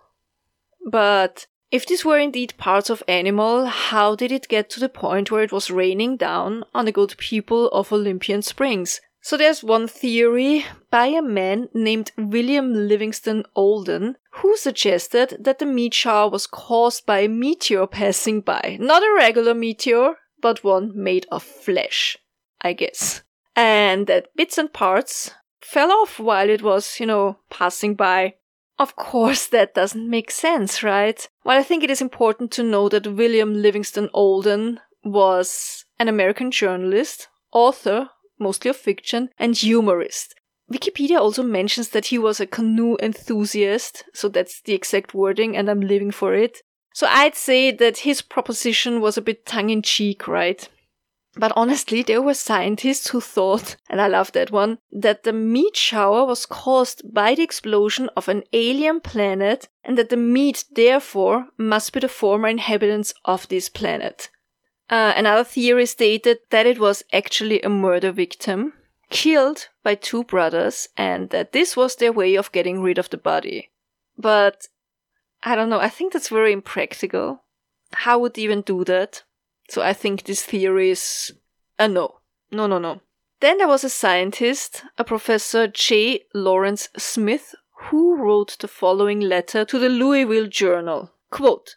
But 0.91 1.47
if 1.71 1.87
these 1.87 2.05
were 2.05 2.19
indeed 2.19 2.53
parts 2.59 2.91
of 2.91 3.03
animal, 3.09 3.65
how 3.65 4.15
did 4.15 4.31
it 4.31 4.49
get 4.49 4.69
to 4.69 4.81
the 4.81 4.91
point 4.91 5.31
where 5.31 5.43
it 5.43 5.51
was 5.51 5.71
raining 5.71 6.19
down 6.19 6.65
on 6.75 6.85
the 6.85 6.93
good 6.93 7.17
people 7.17 7.69
of 7.71 7.91
Olympian 7.91 8.43
Springs? 8.43 9.01
So 9.23 9.39
there's 9.39 9.65
one 9.65 9.89
theory 9.89 10.67
by 10.91 11.07
a 11.07 11.23
man 11.23 11.71
named 11.73 12.13
William 12.19 12.75
Livingston 12.75 13.45
Alden 13.55 14.17
who 14.33 14.59
suggested 14.59 15.39
that 15.41 15.59
the 15.59 15.65
meat 15.65 15.95
shower 15.95 16.29
was 16.29 16.47
caused 16.47 17.07
by 17.07 17.21
a 17.21 17.29
meteor 17.29 17.87
passing 17.87 18.43
by. 18.43 18.77
Not 18.79 19.03
a 19.03 19.15
regular 19.17 19.55
meteor, 19.55 20.17
but 20.43 20.63
one 20.63 20.93
made 20.95 21.25
of 21.31 21.43
flesh, 21.43 22.19
I 22.61 22.75
guess. 22.75 23.23
And 23.59 24.07
that 24.07 24.29
bits 24.37 24.57
and 24.57 24.73
parts 24.73 25.33
fell 25.61 25.91
off 25.91 26.21
while 26.21 26.49
it 26.49 26.63
was, 26.63 27.01
you 27.01 27.07
know, 27.07 27.39
passing 27.51 27.97
by. 27.97 28.35
Of 28.79 28.95
course, 28.95 29.49
that 29.49 29.75
doesn't 29.75 30.09
make 30.09 30.31
sense, 30.31 30.85
right? 30.85 31.29
Well, 31.43 31.59
I 31.59 31.65
think 31.65 31.83
it 31.83 31.91
is 31.91 32.01
important 32.01 32.53
to 32.53 32.63
know 32.63 32.89
that 32.89 33.09
William 33.09 33.61
Livingston 33.61 34.11
Alden 34.15 34.79
was 35.03 35.85
an 35.99 36.07
American 36.07 36.53
journalist, 36.53 37.27
author, 37.51 38.11
mostly 38.39 38.69
of 38.69 38.77
fiction, 38.77 39.31
and 39.41 39.57
humorist. 39.57 40.37
Wikipedia 40.73 41.19
also 41.19 41.43
mentions 41.43 41.89
that 41.89 42.07
he 42.07 42.19
was 42.19 42.39
a 42.39 42.47
canoe 42.47 42.97
enthusiast, 43.03 44.05
so 44.15 44.29
that's 44.29 44.61
the 44.61 44.75
exact 44.75 45.15
wording, 45.15 45.57
and 45.57 45.69
I'm 45.69 45.81
living 45.81 46.13
for 46.13 46.33
it. 46.33 46.63
So 46.95 47.09
I'd 47.11 47.35
say 47.35 47.73
that 47.73 47.99
his 47.99 48.23
proposition 48.23 49.01
was 49.01 49.19
a 49.19 49.23
bit 49.23 49.47
tongue 49.47 49.71
in 49.71 49.83
cheek, 49.83 50.29
right? 50.29 50.69
But 51.39 51.53
honestly, 51.55 52.03
there 52.03 52.21
were 52.21 52.35
scientists 52.35 53.11
who 53.11 53.21
thought, 53.21 53.77
and 53.89 54.01
I 54.01 54.09
love 54.09 54.33
that 54.33 54.51
one, 54.51 54.79
that 54.91 55.23
the 55.23 55.33
meat 55.33 55.77
shower 55.77 56.25
was 56.25 56.45
caused 56.45 57.15
by 57.15 57.37
the 57.37 57.45
explosion 57.45 58.11
of 58.17 58.29
an 58.29 58.43
alien 58.53 59.01
planet 59.01 59.69
and 59.85 59.97
that 59.97 60.09
the 60.09 60.17
meat 60.17 60.65
therefore 60.73 61.47
must 61.57 61.93
be 61.93 62.01
the 62.01 62.09
former 62.09 62.49
inhabitants 62.49 63.15
of 63.25 63.47
this 63.47 63.69
planet. 63.69 64.31
Uh, 64.91 65.13
another 65.17 65.45
theory 65.45 65.87
stated 65.87 66.39
that 66.51 66.67
it 66.67 66.81
was 66.81 67.05
actually 67.13 67.63
a 67.63 67.69
murder 67.69 68.11
victim 68.11 68.73
killed 69.09 69.69
by 69.85 69.95
two 69.95 70.25
brothers 70.25 70.89
and 70.97 71.31
that 71.31 71.53
this 71.53 71.77
was 71.77 71.97
their 71.97 72.13
way 72.13 72.35
of 72.35 72.51
getting 72.51 72.83
rid 72.83 72.99
of 72.99 73.11
the 73.11 73.17
body. 73.17 73.71
But 74.17 74.67
I 75.45 75.55
don't 75.55 75.71
know, 75.71 75.79
I 75.79 75.89
think 75.89 76.13
that's 76.13 76.31
very 76.31 76.53
impractical. 76.53 77.45
How 77.93 78.19
would 78.19 78.37
even 78.39 78.63
do 78.63 78.83
that? 78.85 79.23
So 79.69 79.83
I 79.83 79.93
think 79.93 80.25
this 80.25 80.43
theory 80.43 80.91
is 80.91 81.33
a 81.79 81.89
no. 81.89 82.21
No, 82.51 82.67
no, 82.67 82.79
no. 82.79 83.01
Then 83.41 83.59
there 83.59 83.69
was 83.69 83.85
a 83.85 83.91
scientist, 83.91 84.85
a 84.97 85.05
professor 85.05 85.69
J. 85.69 86.25
Lawrence 86.35 86.89
Smith, 86.97 87.55
who 87.91 88.17
wrote 88.17 88.57
the 88.59 88.69
following 88.69 89.21
letter 89.21 89.65
to 89.65 89.79
the 89.79 89.89
Louisville 89.89 90.49
Journal. 90.49 91.13
Quote, 91.31 91.77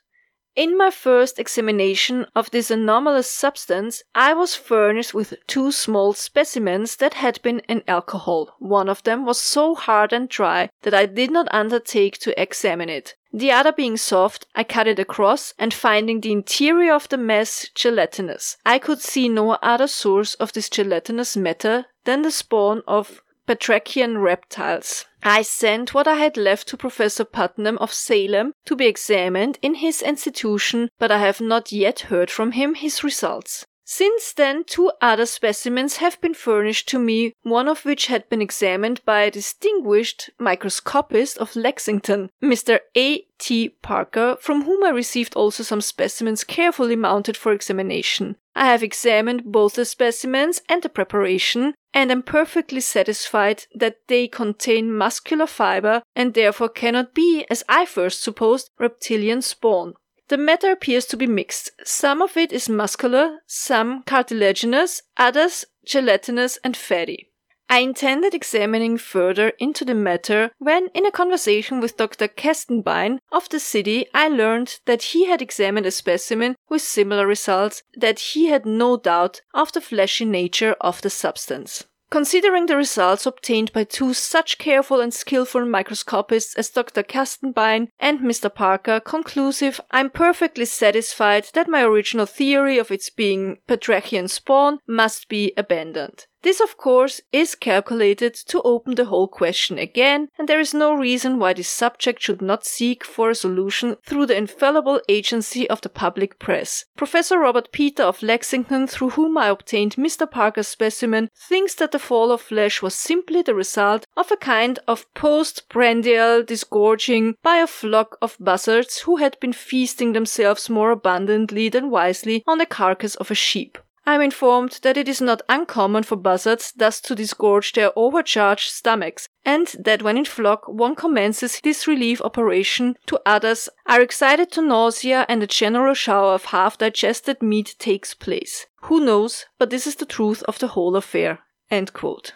in 0.55 0.77
my 0.77 0.91
first 0.91 1.39
examination 1.39 2.25
of 2.35 2.51
this 2.51 2.69
anomalous 2.69 3.29
substance, 3.29 4.03
I 4.13 4.33
was 4.33 4.55
furnished 4.55 5.13
with 5.13 5.33
two 5.47 5.71
small 5.71 6.13
specimens 6.13 6.97
that 6.97 7.15
had 7.15 7.41
been 7.41 7.59
in 7.69 7.83
alcohol. 7.87 8.55
One 8.59 8.89
of 8.89 9.03
them 9.03 9.25
was 9.25 9.39
so 9.39 9.75
hard 9.75 10.13
and 10.13 10.27
dry 10.27 10.69
that 10.81 10.93
I 10.93 11.05
did 11.05 11.31
not 11.31 11.47
undertake 11.51 12.17
to 12.19 12.41
examine 12.41 12.89
it. 12.89 13.15
The 13.33 13.51
other 13.51 13.71
being 13.71 13.95
soft, 13.95 14.45
I 14.55 14.65
cut 14.65 14.87
it 14.87 14.99
across 14.99 15.53
and 15.57 15.73
finding 15.73 16.19
the 16.19 16.33
interior 16.33 16.93
of 16.93 17.07
the 17.07 17.17
mass 17.17 17.69
gelatinous. 17.73 18.57
I 18.65 18.77
could 18.77 18.99
see 18.99 19.29
no 19.29 19.51
other 19.61 19.87
source 19.87 20.33
of 20.35 20.51
this 20.51 20.69
gelatinous 20.69 21.37
matter 21.37 21.85
than 22.03 22.23
the 22.23 22.31
spawn 22.31 22.81
of 22.85 23.21
batrachian 23.47 24.21
reptiles. 24.21 25.05
I 25.23 25.41
sent 25.41 25.93
what 25.93 26.07
I 26.07 26.15
had 26.15 26.37
left 26.37 26.67
to 26.69 26.77
Professor 26.77 27.23
Putnam 27.23 27.77
of 27.77 27.93
Salem 27.93 28.53
to 28.65 28.75
be 28.75 28.87
examined 28.87 29.59
in 29.61 29.75
his 29.75 30.01
institution, 30.01 30.89
but 30.99 31.11
I 31.11 31.19
have 31.19 31.41
not 31.41 31.71
yet 31.71 32.01
heard 32.01 32.31
from 32.31 32.53
him 32.53 32.75
his 32.75 33.03
results. 33.03 33.65
Since 33.93 34.31
then, 34.33 34.63
two 34.63 34.89
other 35.01 35.25
specimens 35.25 35.97
have 35.97 36.21
been 36.21 36.33
furnished 36.33 36.87
to 36.89 36.97
me, 36.97 37.33
one 37.43 37.67
of 37.67 37.83
which 37.83 38.07
had 38.07 38.29
been 38.29 38.41
examined 38.41 39.03
by 39.03 39.23
a 39.23 39.31
distinguished 39.31 40.29
microscopist 40.39 41.37
of 41.39 41.57
Lexington, 41.57 42.29
Mr. 42.41 42.79
A. 42.95 43.25
T. 43.37 43.69
Parker, 43.81 44.37
from 44.39 44.63
whom 44.63 44.85
I 44.85 44.91
received 44.91 45.35
also 45.35 45.63
some 45.63 45.81
specimens 45.81 46.45
carefully 46.45 46.95
mounted 46.95 47.35
for 47.35 47.51
examination. 47.51 48.37
I 48.55 48.65
have 48.65 48.83
examined 48.83 49.43
both 49.45 49.75
the 49.75 49.85
specimens 49.85 50.61
and 50.67 50.83
the 50.83 50.89
preparation, 50.89 51.73
and 51.93 52.11
am 52.11 52.23
perfectly 52.23 52.81
satisfied 52.81 53.65
that 53.73 54.07
they 54.07 54.27
contain 54.27 54.93
muscular 54.93 55.47
fiber 55.47 56.03
and 56.15 56.33
therefore 56.33 56.69
cannot 56.69 57.13
be, 57.13 57.45
as 57.49 57.63
I 57.67 57.85
first 57.85 58.23
supposed, 58.23 58.69
reptilian 58.79 59.41
spawn. 59.41 59.93
The 60.27 60.37
matter 60.37 60.71
appears 60.71 61.05
to 61.07 61.17
be 61.17 61.27
mixed. 61.27 61.71
Some 61.83 62.21
of 62.21 62.37
it 62.37 62.53
is 62.53 62.69
muscular, 62.69 63.39
some 63.47 64.03
cartilaginous, 64.03 65.01
others 65.17 65.65
gelatinous 65.85 66.57
and 66.63 66.77
fatty. 66.77 67.30
I 67.71 67.77
intended 67.77 68.33
examining 68.33 68.97
further 68.97 69.53
into 69.57 69.85
the 69.85 69.95
matter 69.95 70.51
when, 70.57 70.89
in 70.93 71.05
a 71.05 71.11
conversation 71.11 71.79
with 71.79 71.95
Dr. 71.95 72.27
Kestenbein 72.27 73.19
of 73.31 73.47
the 73.47 73.61
city, 73.61 74.07
I 74.13 74.27
learned 74.27 74.81
that 74.87 75.03
he 75.03 75.27
had 75.27 75.41
examined 75.41 75.85
a 75.85 75.91
specimen 75.91 76.57
with 76.69 76.81
similar 76.81 77.25
results, 77.25 77.81
that 77.95 78.19
he 78.19 78.47
had 78.47 78.65
no 78.65 78.97
doubt 78.97 79.39
of 79.53 79.71
the 79.71 79.79
fleshy 79.79 80.25
nature 80.25 80.75
of 80.81 81.01
the 81.01 81.09
substance. 81.09 81.85
Considering 82.09 82.65
the 82.65 82.75
results 82.75 83.25
obtained 83.25 83.71
by 83.71 83.85
two 83.85 84.13
such 84.13 84.57
careful 84.57 84.99
and 84.99 85.13
skillful 85.13 85.63
microscopists 85.63 86.53
as 86.55 86.69
Dr. 86.69 87.03
Kestenbein 87.03 87.87
and 88.01 88.19
Mr. 88.19 88.53
Parker 88.53 88.99
conclusive, 88.99 89.79
I'm 89.91 90.09
perfectly 90.09 90.65
satisfied 90.65 91.47
that 91.53 91.69
my 91.69 91.83
original 91.83 92.25
theory 92.25 92.77
of 92.77 92.91
its 92.91 93.09
being 93.09 93.59
batrachian 93.65 94.29
spawn 94.29 94.79
must 94.85 95.29
be 95.29 95.53
abandoned. 95.55 96.25
This, 96.43 96.59
of 96.59 96.75
course, 96.75 97.21
is 97.31 97.53
calculated 97.53 98.33
to 98.47 98.63
open 98.63 98.95
the 98.95 99.05
whole 99.05 99.27
question 99.27 99.77
again, 99.77 100.29
and 100.39 100.49
there 100.49 100.59
is 100.59 100.73
no 100.73 100.95
reason 100.95 101.37
why 101.37 101.53
this 101.53 101.67
subject 101.67 102.19
should 102.19 102.41
not 102.41 102.65
seek 102.65 103.03
for 103.03 103.29
a 103.29 103.35
solution 103.35 103.97
through 104.03 104.25
the 104.25 104.35
infallible 104.35 104.99
agency 105.07 105.69
of 105.69 105.81
the 105.81 105.89
public 105.89 106.39
press. 106.39 106.85
Professor 106.97 107.37
Robert 107.37 107.71
Peter 107.71 108.01
of 108.01 108.23
Lexington, 108.23 108.87
through 108.87 109.11
whom 109.11 109.37
I 109.37 109.49
obtained 109.49 109.97
Mr. 109.97 110.29
Parker's 110.29 110.67
specimen, 110.67 111.29
thinks 111.35 111.75
that 111.75 111.91
the 111.91 111.99
fall 111.99 112.31
of 112.31 112.41
flesh 112.41 112.81
was 112.81 112.95
simply 112.95 113.43
the 113.43 113.53
result 113.53 114.07
of 114.17 114.31
a 114.31 114.37
kind 114.37 114.79
of 114.87 115.05
postprandial 115.13 116.41
disgorging 116.41 117.35
by 117.43 117.57
a 117.57 117.67
flock 117.67 118.17
of 118.19 118.37
buzzards 118.39 119.01
who 119.01 119.17
had 119.17 119.39
been 119.39 119.53
feasting 119.53 120.13
themselves 120.13 120.71
more 120.71 120.89
abundantly 120.89 121.69
than 121.69 121.91
wisely 121.91 122.43
on 122.47 122.57
the 122.57 122.65
carcass 122.65 123.13
of 123.15 123.29
a 123.29 123.35
sheep. 123.35 123.77
I 124.11 124.15
am 124.15 124.21
informed 124.21 124.79
that 124.81 124.97
it 124.97 125.07
is 125.07 125.21
not 125.21 125.41
uncommon 125.47 126.03
for 126.03 126.17
buzzards 126.17 126.73
thus 126.75 126.99
to 126.99 127.15
disgorge 127.15 127.71
their 127.71 127.93
overcharged 127.95 128.69
stomachs, 128.69 129.29
and 129.45 129.67
that 129.79 130.03
when 130.03 130.17
in 130.17 130.25
flock 130.25 130.67
one 130.67 130.95
commences 130.95 131.61
this 131.63 131.87
relief 131.87 132.21
operation 132.21 132.97
to 133.05 133.21
others 133.25 133.69
are 133.85 134.01
excited 134.01 134.51
to 134.51 134.61
nausea 134.61 135.25
and 135.29 135.41
a 135.41 135.47
general 135.47 135.93
shower 135.93 136.33
of 136.33 136.43
half 136.43 136.77
digested 136.77 137.41
meat 137.41 137.77
takes 137.79 138.13
place. 138.13 138.65
Who 138.81 138.99
knows, 138.99 139.45
but 139.57 139.69
this 139.69 139.87
is 139.87 139.95
the 139.95 140.05
truth 140.05 140.43
of 140.43 140.59
the 140.59 140.67
whole 140.67 140.97
affair. 140.97 141.39
End 141.69 141.93
quote. 141.93 142.33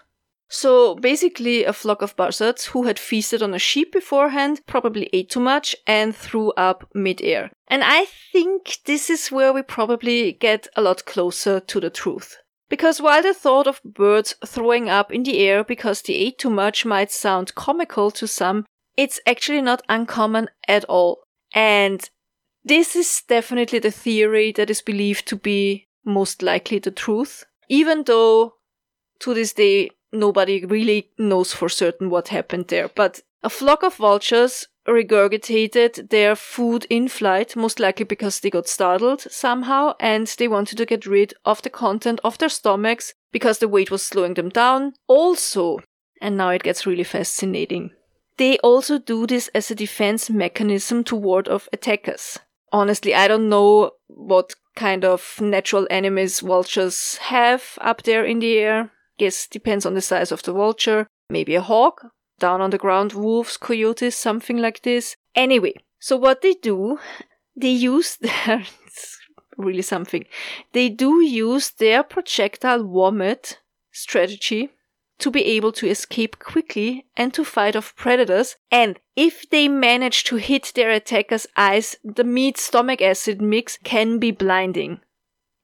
So 0.47 0.95
basically, 0.95 1.63
a 1.63 1.73
flock 1.73 2.01
of 2.01 2.15
buzzards 2.15 2.67
who 2.67 2.83
had 2.83 2.99
feasted 2.99 3.41
on 3.41 3.53
a 3.53 3.59
sheep 3.59 3.91
beforehand 3.91 4.61
probably 4.67 5.09
ate 5.11 5.29
too 5.29 5.39
much 5.39 5.75
and 5.87 6.15
threw 6.15 6.51
up 6.51 6.87
midair. 6.93 7.51
And 7.67 7.83
I 7.83 8.05
think 8.31 8.79
this 8.85 9.09
is 9.09 9.31
where 9.31 9.51
we 9.51 9.63
probably 9.63 10.33
get 10.33 10.67
a 10.75 10.81
lot 10.81 11.05
closer 11.05 11.59
to 11.59 11.79
the 11.79 11.89
truth. 11.89 12.37
Because 12.69 13.01
while 13.01 13.21
the 13.21 13.33
thought 13.33 13.67
of 13.67 13.81
birds 13.83 14.35
throwing 14.45 14.89
up 14.89 15.11
in 15.11 15.23
the 15.23 15.39
air 15.39 15.63
because 15.63 16.01
they 16.01 16.13
ate 16.13 16.39
too 16.39 16.49
much 16.49 16.85
might 16.85 17.11
sound 17.11 17.55
comical 17.55 18.11
to 18.11 18.27
some, 18.27 18.65
it's 18.97 19.19
actually 19.27 19.61
not 19.61 19.83
uncommon 19.89 20.49
at 20.67 20.85
all. 20.85 21.23
And 21.53 22.09
This 22.67 22.95
is 22.95 23.21
definitely 23.27 23.77
the 23.77 23.91
theory 23.91 24.51
that 24.53 24.71
is 24.71 24.81
believed 24.81 25.27
to 25.27 25.35
be 25.35 25.87
most 26.03 26.41
likely 26.41 26.79
the 26.79 26.89
truth, 26.89 27.45
even 27.69 28.03
though 28.03 28.55
to 29.19 29.35
this 29.35 29.53
day 29.53 29.91
nobody 30.15 30.65
really 30.65 31.09
knows 31.17 31.53
for 31.53 31.69
certain 31.69 32.09
what 32.09 32.29
happened 32.29 32.67
there. 32.67 32.89
But 32.89 33.21
a 33.43 33.49
flock 33.49 33.83
of 33.83 33.95
vultures 33.95 34.67
regurgitated 34.87 36.09
their 36.09 36.35
food 36.35 36.85
in 36.89 37.07
flight, 37.07 37.55
most 37.55 37.79
likely 37.79 38.05
because 38.05 38.39
they 38.39 38.49
got 38.49 38.67
startled 38.67 39.21
somehow 39.21 39.93
and 39.99 40.27
they 40.37 40.47
wanted 40.47 40.77
to 40.77 40.85
get 40.85 41.05
rid 41.05 41.33
of 41.43 41.61
the 41.61 41.69
content 41.69 42.19
of 42.23 42.37
their 42.37 42.49
stomachs 42.49 43.13
because 43.31 43.59
the 43.59 43.67
weight 43.67 43.91
was 43.91 44.03
slowing 44.03 44.35
them 44.35 44.49
down. 44.49 44.93
Also, 45.07 45.79
and 46.21 46.37
now 46.37 46.49
it 46.49 46.63
gets 46.63 46.85
really 46.85 47.03
fascinating, 47.03 47.91
they 48.37 48.57
also 48.59 48.99
do 48.99 49.25
this 49.25 49.49
as 49.55 49.71
a 49.71 49.75
defense 49.75 50.29
mechanism 50.29 51.03
to 51.05 51.15
ward 51.15 51.47
off 51.47 51.69
attackers. 51.71 52.37
Honestly, 52.71 53.15
I 53.15 53.27
don't 53.27 53.49
know 53.49 53.91
what 54.07 54.53
kind 54.75 55.05
of 55.05 55.39
natural 55.39 55.87
enemies 55.89 56.41
vultures 56.41 57.17
have 57.17 57.77
up 57.79 58.03
there 58.03 58.25
in 58.25 58.39
the 58.39 58.57
air. 58.57 58.91
Guess 59.17 59.47
depends 59.47 59.85
on 59.85 59.93
the 59.93 60.01
size 60.01 60.31
of 60.31 60.43
the 60.43 60.53
vulture. 60.53 61.07
Maybe 61.29 61.55
a 61.55 61.61
hawk, 61.61 62.05
down 62.39 62.61
on 62.61 62.69
the 62.69 62.77
ground, 62.77 63.13
wolves, 63.13 63.57
coyotes, 63.57 64.15
something 64.15 64.57
like 64.57 64.81
this. 64.81 65.15
Anyway, 65.35 65.73
so 65.99 66.17
what 66.17 66.41
they 66.41 66.53
do, 66.53 66.99
they 67.55 67.69
use 67.69 68.17
their, 68.21 68.63
really 69.57 69.81
something, 69.81 70.25
they 70.73 70.89
do 70.89 71.21
use 71.21 71.71
their 71.71 72.03
projectile 72.03 72.83
vomit 72.83 73.59
strategy 73.91 74.69
to 75.17 75.31
be 75.31 75.45
able 75.45 75.71
to 75.71 75.87
escape 75.87 76.39
quickly 76.39 77.05
and 77.15 77.33
to 77.33 77.45
fight 77.45 77.75
off 77.75 77.95
predators. 77.95 78.57
And 78.69 78.99
if 79.15 79.49
they 79.49 79.67
manage 79.67 80.25
to 80.25 80.35
hit 80.35 80.73
their 80.75 80.91
attacker's 80.91 81.47
eyes, 81.55 81.95
the 82.03 82.23
meat 82.25 82.57
stomach 82.57 83.01
acid 83.01 83.41
mix 83.41 83.77
can 83.83 84.19
be 84.19 84.31
blinding. 84.31 84.99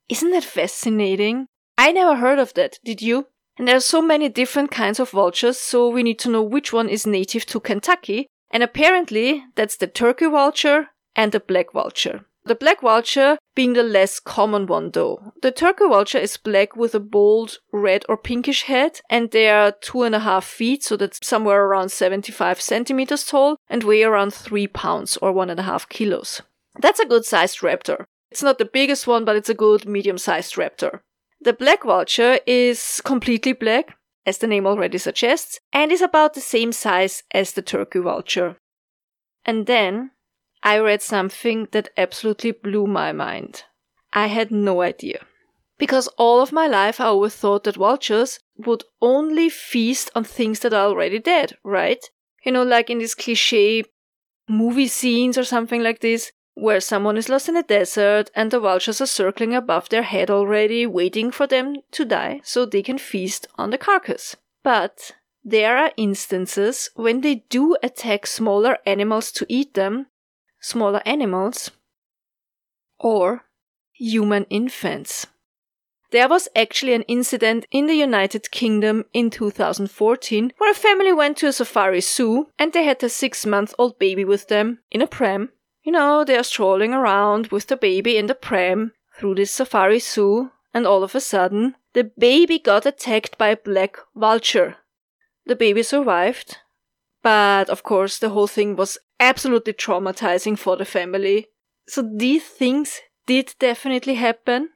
Isn't 0.08 0.32
that 0.32 0.44
fascinating? 0.44 1.48
I 1.78 1.92
never 1.92 2.16
heard 2.16 2.40
of 2.40 2.54
that. 2.54 2.80
Did 2.84 3.02
you? 3.02 3.28
And 3.58 3.68
there 3.68 3.76
are 3.76 3.82
so 3.82 4.02
many 4.02 4.30
different 4.30 4.72
kinds 4.72 5.00
of 5.00 5.12
vultures, 5.12 5.58
so 5.58 5.90
we 5.90 6.04
need 6.04 6.20
to 6.20 6.30
know 6.30 6.42
which 6.42 6.72
one 6.74 6.90
is 6.90 7.06
native 7.06 7.46
to 7.48 7.60
Kentucky. 7.60 8.28
And 8.50 8.64
apparently, 8.64 9.44
that's 9.56 9.78
the 9.78 9.88
turkey 9.88 10.28
vulture 10.28 10.90
and 11.16 11.32
the 11.32 11.40
black 11.40 11.74
vulture. 11.74 12.26
The 12.44 12.56
black 12.56 12.82
vulture 12.82 13.38
being 13.54 13.74
the 13.74 13.84
less 13.84 14.20
common 14.20 14.66
one 14.66 14.92
though. 14.92 15.34
The 15.44 15.52
turkey 15.52 15.88
vulture 15.88 16.18
is 16.18 16.38
black 16.38 16.76
with 16.76 16.96
a 16.96 17.00
bold 17.00 17.60
red 17.72 18.04
or 18.10 18.18
pinkish 18.18 18.64
head 18.64 19.00
and 19.12 19.30
they 19.30 19.48
are 19.50 19.72
two 19.72 20.02
and 20.02 20.16
a 20.16 20.20
half 20.20 20.44
feet, 20.46 20.84
so 20.84 20.98
that's 20.98 21.26
somewhere 21.26 21.64
around 21.64 21.90
75 21.90 22.60
centimeters 22.60 23.26
tall 23.26 23.58
and 23.70 23.84
weigh 23.84 24.04
around 24.04 24.34
three 24.34 24.68
pounds 24.68 25.18
or 25.18 25.32
one 25.32 25.52
and 25.52 25.60
a 25.60 25.64
half 25.64 25.88
kilos. 25.88 26.42
That's 26.80 27.00
a 27.00 27.06
good 27.06 27.26
sized 27.26 27.60
raptor. 27.60 28.06
It's 28.32 28.42
not 28.44 28.58
the 28.58 28.66
biggest 28.66 29.06
one, 29.06 29.24
but 29.24 29.36
it's 29.36 29.50
a 29.50 29.54
good 29.54 29.86
medium 29.86 30.18
sized 30.18 30.56
raptor. 30.56 31.02
The 31.43 31.54
black 31.54 31.84
vulture 31.84 32.39
is 32.45 33.01
completely 33.04 33.54
black, 33.54 33.97
as 34.27 34.38
the 34.38 34.47
name 34.47 34.67
already 34.67 34.99
suggests, 34.99 35.60
and 35.73 35.91
is 35.91 36.01
about 36.01 36.36
the 36.36 36.41
same 36.41 36.71
size 36.71 37.23
as 37.34 37.54
the 37.54 37.63
turkey 37.63 37.99
vulture. 37.99 38.58
And 39.43 39.65
then 39.65 40.12
I 40.62 40.77
read 40.77 41.01
something 41.01 41.67
that 41.71 41.89
absolutely 41.97 42.51
blew 42.51 42.86
my 42.86 43.12
mind. 43.12 43.63
I 44.13 44.27
had 44.27 44.51
no 44.51 44.82
idea. 44.82 45.25
Because 45.80 46.08
all 46.10 46.41
of 46.41 46.51
my 46.51 46.67
life 46.67 46.99
I 46.99 47.06
always 47.06 47.36
thought 47.36 47.63
that 47.63 47.77
vultures 47.77 48.39
would 48.58 48.84
only 49.01 49.49
feast 49.49 50.12
on 50.13 50.23
things 50.23 50.60
that 50.60 50.73
are 50.73 50.86
already 50.86 51.17
dead, 51.17 51.58
right? 51.63 52.06
You 52.45 52.51
know, 52.51 52.63
like 52.63 52.91
in 52.91 52.99
these 52.99 53.15
cliche 53.15 53.84
movie 54.47 54.88
scenes 54.88 55.39
or 55.39 55.43
something 55.43 55.82
like 55.82 56.01
this, 56.01 56.32
where 56.54 56.82
someone 56.82 57.18
is 57.18 57.30
lost 57.30 57.50
in 57.50 57.56
a 57.56 57.64
desert 57.64 58.30
and 58.36 58.52
the 58.52 58.60
vultures 58.60 59.02
are 59.02 59.06
circling 59.06 59.56
above 59.56 59.90
their 59.90 60.04
head 60.04 60.30
already, 60.30 60.86
waiting 60.86 61.32
for 61.32 61.48
them 61.48 61.76
to 61.92 62.06
die 62.06 62.42
so 62.44 62.66
they 62.66 62.84
can 62.84 62.98
feast 62.98 63.48
on 63.58 63.70
the 63.70 63.78
carcass. 63.78 64.36
But 64.64 65.12
there 65.44 65.78
are 65.78 65.92
instances 65.98 66.90
when 66.96 67.22
they 67.22 67.44
do 67.50 67.78
attack 67.82 68.28
smaller 68.28 68.78
animals 68.86 69.32
to 69.34 69.46
eat 69.50 69.74
them, 69.74 70.08
smaller 70.60 71.02
animals, 71.06 71.72
or 73.00 73.46
human 73.94 74.46
infants. 74.50 75.28
There 76.12 76.28
was 76.28 76.50
actually 76.56 76.94
an 76.94 77.04
incident 77.04 77.66
in 77.72 77.88
the 77.88 77.96
United 77.96 78.52
Kingdom 78.52 79.06
in 79.14 79.30
2014 79.30 80.52
where 80.58 80.72
a 80.72 80.76
family 80.76 81.14
went 81.14 81.38
to 81.38 81.48
a 81.48 81.54
safari 81.54 82.02
zoo 82.02 82.50
and 82.60 82.74
they 82.74 82.84
had 82.84 83.02
a 83.02 83.08
six 83.08 83.46
month 83.46 83.74
old 83.80 83.98
baby 83.98 84.26
with 84.26 84.50
them 84.50 84.80
in 84.92 85.02
a 85.02 85.08
pram 85.08 85.50
you 85.84 85.91
know, 85.91 86.24
they 86.24 86.38
are 86.38 86.44
strolling 86.44 86.94
around 86.94 87.48
with 87.48 87.67
the 87.67 87.78
baby 87.78 88.17
in 88.17 88.28
the 88.28 88.36
pram 88.36 88.94
through 89.17 89.36
this 89.36 89.52
safari 89.52 90.00
zoo, 90.00 90.52
and 90.74 90.86
all 90.86 91.04
of 91.04 91.15
a 91.15 91.20
sudden, 91.20 91.76
the 91.94 92.04
baby 92.04 92.60
got 92.60 92.86
attacked 92.86 93.38
by 93.38 93.50
a 93.50 93.58
black 93.58 93.98
vulture. 94.15 94.78
The 95.46 95.56
baby 95.56 95.84
survived, 95.84 96.58
but 97.24 97.70
of 97.70 97.84
course, 97.84 98.20
the 98.20 98.30
whole 98.30 98.48
thing 98.48 98.76
was 98.76 98.98
absolutely 99.20 99.74
traumatizing 99.74 100.58
for 100.58 100.78
the 100.78 100.86
family. 100.86 101.48
So 101.88 102.02
these 102.02 102.46
things 102.46 103.02
did 103.28 103.54
definitely 103.60 104.15
happen. 104.15 104.70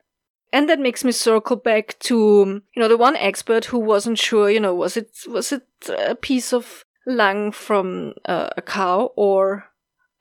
And 0.54 0.70
that 0.70 0.80
makes 0.80 1.04
me 1.04 1.12
circle 1.12 1.58
back 1.58 1.98
to, 2.02 2.62
you 2.76 2.82
know, 2.82 2.88
the 2.88 2.98
one 2.98 3.16
expert 3.18 3.66
who 3.66 3.80
wasn't 3.80 4.20
sure, 4.20 4.50
you 4.50 4.60
know, 4.60 4.74
was 4.74 4.96
it, 4.96 5.10
was 5.28 5.52
it 5.52 5.64
a 5.98 6.16
piece 6.16 6.54
of 6.54 6.86
lung 7.06 7.52
from 7.52 8.14
uh, 8.26 8.50
a 8.56 8.62
cow 8.62 9.12
or 9.16 9.66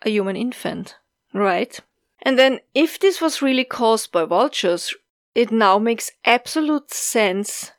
a 0.05 0.11
human 0.11 0.37
infant, 0.37 0.97
right? 1.33 1.81
And 2.23 2.39
then 2.39 2.61
if 2.75 2.99
this 2.99 3.21
was 3.21 3.43
really 3.43 3.65
caused 3.65 4.13
by 4.13 4.25
vultures, 4.25 4.95
it 5.35 5.51
now 5.51 5.79
makes 5.79 6.11
absolute 6.25 6.93
sense 6.93 7.73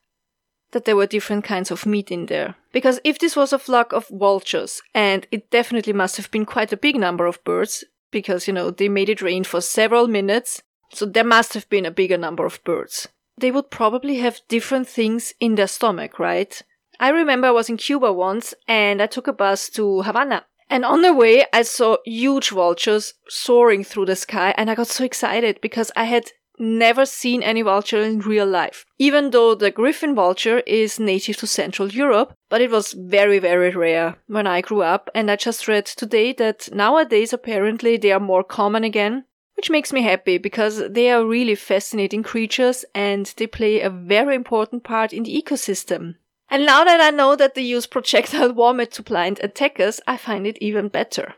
that 0.71 0.85
there 0.85 0.95
were 0.95 1.07
different 1.07 1.45
kinds 1.45 1.71
of 1.71 1.85
meat 1.85 2.11
in 2.11 2.25
there. 2.25 2.55
Because 2.73 2.99
if 3.03 3.17
this 3.17 3.35
was 3.35 3.53
a 3.53 3.59
flock 3.59 3.93
of 3.93 4.07
vultures, 4.09 4.81
and 4.93 5.25
it 5.31 5.49
definitely 5.49 5.93
must 5.93 6.17
have 6.17 6.29
been 6.31 6.45
quite 6.45 6.73
a 6.73 6.77
big 6.77 6.97
number 6.97 7.25
of 7.25 7.43
birds, 7.43 7.85
because, 8.11 8.47
you 8.47 8.53
know, 8.53 8.71
they 8.71 8.89
made 8.89 9.09
it 9.09 9.21
rain 9.21 9.43
for 9.43 9.61
several 9.61 10.07
minutes, 10.07 10.61
so 10.91 11.05
there 11.05 11.23
must 11.23 11.53
have 11.53 11.67
been 11.69 11.85
a 11.85 11.91
bigger 11.91 12.17
number 12.17 12.45
of 12.45 12.63
birds. 12.63 13.07
They 13.37 13.51
would 13.51 13.69
probably 13.69 14.17
have 14.17 14.41
different 14.47 14.87
things 14.87 15.33
in 15.39 15.55
their 15.55 15.67
stomach, 15.67 16.19
right? 16.19 16.61
I 16.99 17.09
remember 17.09 17.47
I 17.47 17.51
was 17.51 17.69
in 17.69 17.77
Cuba 17.77 18.13
once 18.13 18.53
and 18.67 19.01
I 19.01 19.07
took 19.07 19.27
a 19.27 19.33
bus 19.33 19.69
to 19.71 20.03
Havana 20.03 20.45
and 20.69 20.83
on 20.83 21.01
the 21.01 21.13
way, 21.13 21.45
I 21.53 21.61
saw 21.61 21.97
huge 22.05 22.49
vultures 22.49 23.13
soaring 23.29 23.83
through 23.83 24.05
the 24.05 24.15
sky, 24.15 24.53
and 24.57 24.69
I 24.69 24.75
got 24.75 24.87
so 24.87 25.03
excited 25.03 25.59
because 25.61 25.91
I 25.95 26.05
had 26.05 26.31
never 26.57 27.05
seen 27.05 27.43
any 27.43 27.61
vulture 27.61 28.01
in 28.01 28.19
real 28.19 28.45
life. 28.45 28.85
Even 28.97 29.31
though 29.31 29.55
the 29.55 29.71
griffon 29.71 30.15
vulture 30.15 30.59
is 30.59 30.99
native 30.99 31.37
to 31.37 31.47
Central 31.47 31.89
Europe, 31.89 32.33
but 32.49 32.61
it 32.61 32.71
was 32.71 32.93
very, 32.93 33.39
very 33.39 33.71
rare 33.71 34.15
when 34.27 34.47
I 34.47 34.61
grew 34.61 34.81
up. 34.81 35.09
And 35.13 35.29
I 35.29 35.35
just 35.35 35.67
read 35.67 35.85
today 35.85 36.33
that 36.33 36.69
nowadays 36.73 37.33
apparently 37.33 37.97
they 37.97 38.11
are 38.11 38.19
more 38.19 38.43
common 38.43 38.83
again, 38.83 39.25
which 39.55 39.69
makes 39.69 39.93
me 39.93 40.01
happy 40.01 40.37
because 40.37 40.81
they 40.89 41.09
are 41.11 41.25
really 41.25 41.55
fascinating 41.55 42.23
creatures 42.23 42.85
and 42.93 43.33
they 43.37 43.47
play 43.47 43.81
a 43.81 43.89
very 43.89 44.35
important 44.35 44.83
part 44.83 45.13
in 45.13 45.23
the 45.23 45.41
ecosystem. 45.41 46.15
And 46.49 46.65
now 46.65 46.83
that 46.83 47.01
I 47.01 47.09
know 47.09 47.35
that 47.35 47.55
they 47.55 47.61
use 47.61 47.85
projectile 47.85 48.53
vomit 48.53 48.91
to 48.93 49.03
blind 49.03 49.39
attackers, 49.41 49.99
I 50.07 50.17
find 50.17 50.45
it 50.45 50.57
even 50.61 50.89
better. 50.89 51.35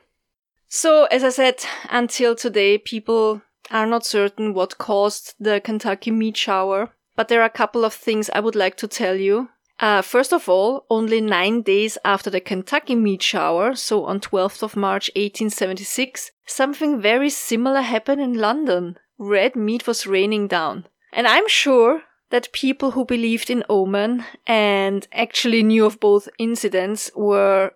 So, 0.68 1.06
as 1.06 1.24
I 1.24 1.30
said, 1.30 1.64
until 1.90 2.36
today, 2.36 2.78
people 2.78 3.42
are 3.72 3.86
not 3.86 4.06
certain 4.06 4.54
what 4.54 4.78
caused 4.78 5.34
the 5.40 5.62
Kentucky 5.62 6.12
meat 6.12 6.36
shower, 6.36 6.92
but 7.16 7.30
there 7.30 7.42
are 7.42 7.46
a 7.46 7.50
couple 7.50 7.86
of 7.86 7.94
things 7.94 8.30
I 8.34 8.42
would 8.42 8.56
like 8.56 8.76
to 8.78 8.88
tell 8.88 9.16
you. 9.16 9.50
Uh, 9.80 10.02
first 10.02 10.34
of 10.34 10.50
all, 10.50 10.86
only 10.90 11.22
nine 11.22 11.62
days 11.62 11.98
after 12.04 12.30
the 12.30 12.42
Kentucky 12.42 12.96
meat 12.96 13.22
shower, 13.22 13.76
so 13.76 14.06
on 14.06 14.20
12th 14.20 14.64
of 14.64 14.76
March 14.76 15.10
1876, 15.16 16.32
something 16.46 17.00
very 17.00 17.30
similar 17.30 17.82
happened 17.82 18.22
in 18.22 18.34
London. 18.34 18.98
Red 19.20 19.56
meat 19.56 19.86
was 19.86 20.08
raining 20.08 20.48
down. 20.48 20.88
And 21.14 21.28
I'm 21.28 21.48
sure 21.48 22.04
that 22.30 22.52
people 22.52 22.92
who 22.92 23.06
believed 23.06 23.50
in 23.50 23.64
omen 23.70 24.26
and 24.46 25.08
actually 25.14 25.64
knew 25.64 25.86
of 25.86 26.00
both 26.00 26.28
incidents 26.38 27.10
were 27.16 27.72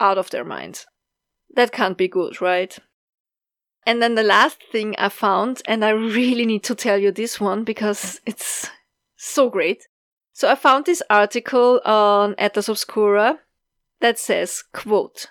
out 0.00 0.18
of 0.18 0.30
their 0.30 0.44
minds. 0.44 0.86
That 1.54 1.72
can't 1.72 1.96
be 1.96 2.08
good, 2.08 2.40
right? 2.40 2.76
And 3.86 4.02
then 4.02 4.14
the 4.14 4.22
last 4.22 4.62
thing 4.72 4.94
I 4.98 5.08
found, 5.08 5.62
and 5.66 5.84
I 5.84 5.90
really 5.90 6.46
need 6.46 6.64
to 6.64 6.74
tell 6.74 6.98
you 6.98 7.12
this 7.12 7.40
one 7.40 7.64
because 7.64 8.20
it's 8.26 8.70
so 9.16 9.50
great. 9.50 9.86
So 10.32 10.50
I 10.50 10.54
found 10.56 10.86
this 10.86 11.02
article 11.08 11.80
on 11.84 12.34
Atlas 12.38 12.68
Obscura 12.68 13.38
that 14.00 14.18
says, 14.18 14.64
quote, 14.72 15.26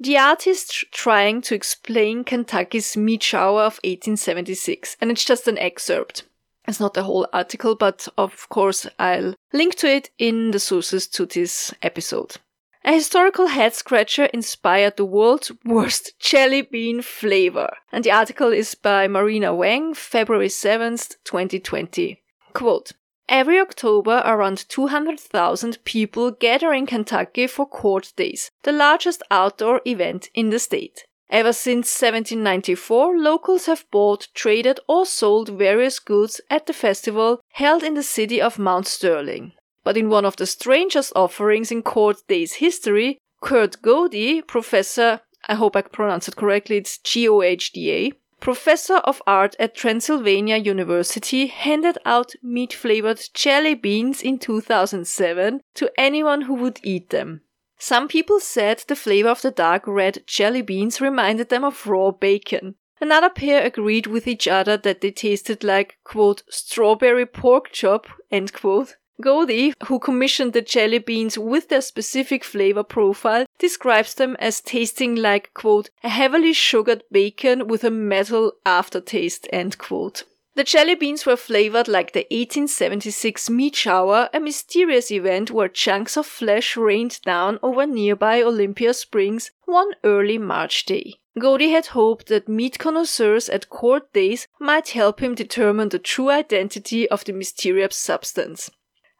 the 0.00 0.16
artist 0.16 0.86
trying 0.92 1.42
to 1.42 1.54
explain 1.54 2.24
Kentucky's 2.24 2.96
meat 2.96 3.22
shower 3.22 3.62
of 3.62 3.80
1876. 3.84 4.96
And 5.00 5.10
it's 5.10 5.24
just 5.24 5.46
an 5.48 5.58
excerpt. 5.58 6.24
It's 6.68 6.80
not 6.80 6.98
a 6.98 7.02
whole 7.02 7.26
article, 7.32 7.74
but 7.74 8.06
of 8.18 8.46
course 8.50 8.86
I'll 8.98 9.34
link 9.54 9.76
to 9.76 9.90
it 9.90 10.10
in 10.18 10.50
the 10.50 10.58
sources 10.60 11.08
to 11.08 11.24
this 11.24 11.72
episode. 11.82 12.36
A 12.84 12.92
historical 12.92 13.46
head 13.46 13.74
scratcher 13.74 14.26
inspired 14.26 14.98
the 14.98 15.06
world's 15.06 15.50
worst 15.64 16.18
jelly 16.20 16.60
bean 16.60 17.00
flavor. 17.00 17.70
And 17.90 18.04
the 18.04 18.12
article 18.12 18.52
is 18.52 18.74
by 18.74 19.08
Marina 19.08 19.54
Wang, 19.54 19.94
February 19.94 20.48
7th, 20.48 21.16
2020. 21.24 22.22
Quote, 22.52 22.92
Every 23.30 23.58
October, 23.58 24.22
around 24.24 24.68
200,000 24.68 25.78
people 25.84 26.30
gather 26.30 26.72
in 26.74 26.86
Kentucky 26.86 27.46
for 27.46 27.66
court 27.66 28.12
days, 28.16 28.50
the 28.62 28.72
largest 28.72 29.22
outdoor 29.30 29.80
event 29.86 30.28
in 30.34 30.50
the 30.50 30.58
state. 30.58 31.06
Ever 31.30 31.52
since 31.52 32.00
1794, 32.00 33.18
locals 33.18 33.66
have 33.66 33.84
bought, 33.90 34.28
traded, 34.32 34.80
or 34.88 35.04
sold 35.04 35.50
various 35.50 35.98
goods 35.98 36.40
at 36.48 36.66
the 36.66 36.72
festival 36.72 37.40
held 37.50 37.82
in 37.82 37.94
the 37.94 38.02
city 38.02 38.40
of 38.40 38.58
Mount 38.58 38.86
Sterling. 38.86 39.52
But 39.84 39.98
in 39.98 40.08
one 40.08 40.24
of 40.24 40.36
the 40.36 40.46
strangest 40.46 41.12
offerings 41.14 41.70
in 41.70 41.82
court 41.82 42.22
days 42.28 42.54
history, 42.54 43.18
Kurt 43.42 43.82
Gohde, 43.82 44.46
professor, 44.46 45.20
I 45.46 45.54
hope 45.54 45.76
I 45.76 45.82
pronounced 45.82 46.28
it 46.28 46.36
correctly, 46.36 46.78
it's 46.78 46.98
G 46.98 47.28
O 47.28 47.42
H 47.42 47.72
D 47.72 47.92
A, 47.92 48.12
professor 48.40 48.96
of 48.96 49.22
art 49.26 49.54
at 49.58 49.74
Transylvania 49.74 50.56
University, 50.56 51.46
handed 51.46 51.98
out 52.06 52.32
meat 52.42 52.72
flavored 52.72 53.20
jelly 53.34 53.74
beans 53.74 54.22
in 54.22 54.38
2007 54.38 55.60
to 55.74 55.90
anyone 55.98 56.42
who 56.42 56.54
would 56.54 56.80
eat 56.82 57.10
them. 57.10 57.42
Some 57.78 58.08
people 58.08 58.40
said 58.40 58.84
the 58.86 58.96
flavor 58.96 59.28
of 59.28 59.42
the 59.42 59.50
dark 59.50 59.84
red 59.86 60.24
jelly 60.26 60.62
beans 60.62 61.00
reminded 61.00 61.48
them 61.48 61.64
of 61.64 61.86
raw 61.86 62.10
bacon. 62.10 62.74
Another 63.00 63.30
pair 63.30 63.64
agreed 63.64 64.06
with 64.06 64.26
each 64.26 64.48
other 64.48 64.76
that 64.76 65.00
they 65.00 65.12
tasted 65.12 65.62
like, 65.62 65.98
quote, 66.02 66.42
strawberry 66.50 67.26
pork 67.26 67.70
chop, 67.72 68.08
end 68.30 68.52
quote. 68.52 68.96
Gohde, 69.20 69.72
who 69.86 69.98
commissioned 69.98 70.52
the 70.52 70.62
jelly 70.62 70.98
beans 70.98 71.36
with 71.36 71.68
their 71.68 71.80
specific 71.80 72.44
flavor 72.44 72.84
profile, 72.84 73.46
describes 73.58 74.14
them 74.14 74.36
as 74.38 74.60
tasting 74.60 75.16
like, 75.16 75.52
quote, 75.54 75.90
a 76.04 76.08
heavily 76.08 76.52
sugared 76.52 77.02
bacon 77.10 77.66
with 77.66 77.82
a 77.82 77.90
metal 77.90 78.52
aftertaste, 78.64 79.48
end 79.52 79.76
quote. 79.78 80.22
The 80.58 80.64
jelly 80.64 80.96
beans 80.96 81.24
were 81.24 81.36
flavored 81.36 81.86
like 81.86 82.14
the 82.14 82.26
1876 82.32 83.48
meat 83.48 83.76
shower, 83.76 84.28
a 84.34 84.40
mysterious 84.40 85.08
event 85.08 85.52
where 85.52 85.68
chunks 85.68 86.16
of 86.16 86.26
flesh 86.26 86.76
rained 86.76 87.22
down 87.22 87.60
over 87.62 87.86
nearby 87.86 88.42
Olympia 88.42 88.92
Springs 88.92 89.52
one 89.66 89.92
early 90.02 90.36
March 90.36 90.84
day. 90.84 91.20
Gohde 91.38 91.70
had 91.70 91.86
hoped 91.86 92.26
that 92.26 92.48
meat 92.48 92.80
connoisseurs 92.80 93.48
at 93.48 93.68
court 93.68 94.12
days 94.12 94.48
might 94.58 94.88
help 94.88 95.22
him 95.22 95.36
determine 95.36 95.90
the 95.90 96.00
true 96.00 96.28
identity 96.28 97.08
of 97.08 97.24
the 97.24 97.32
mysterious 97.32 97.94
substance. 97.94 98.68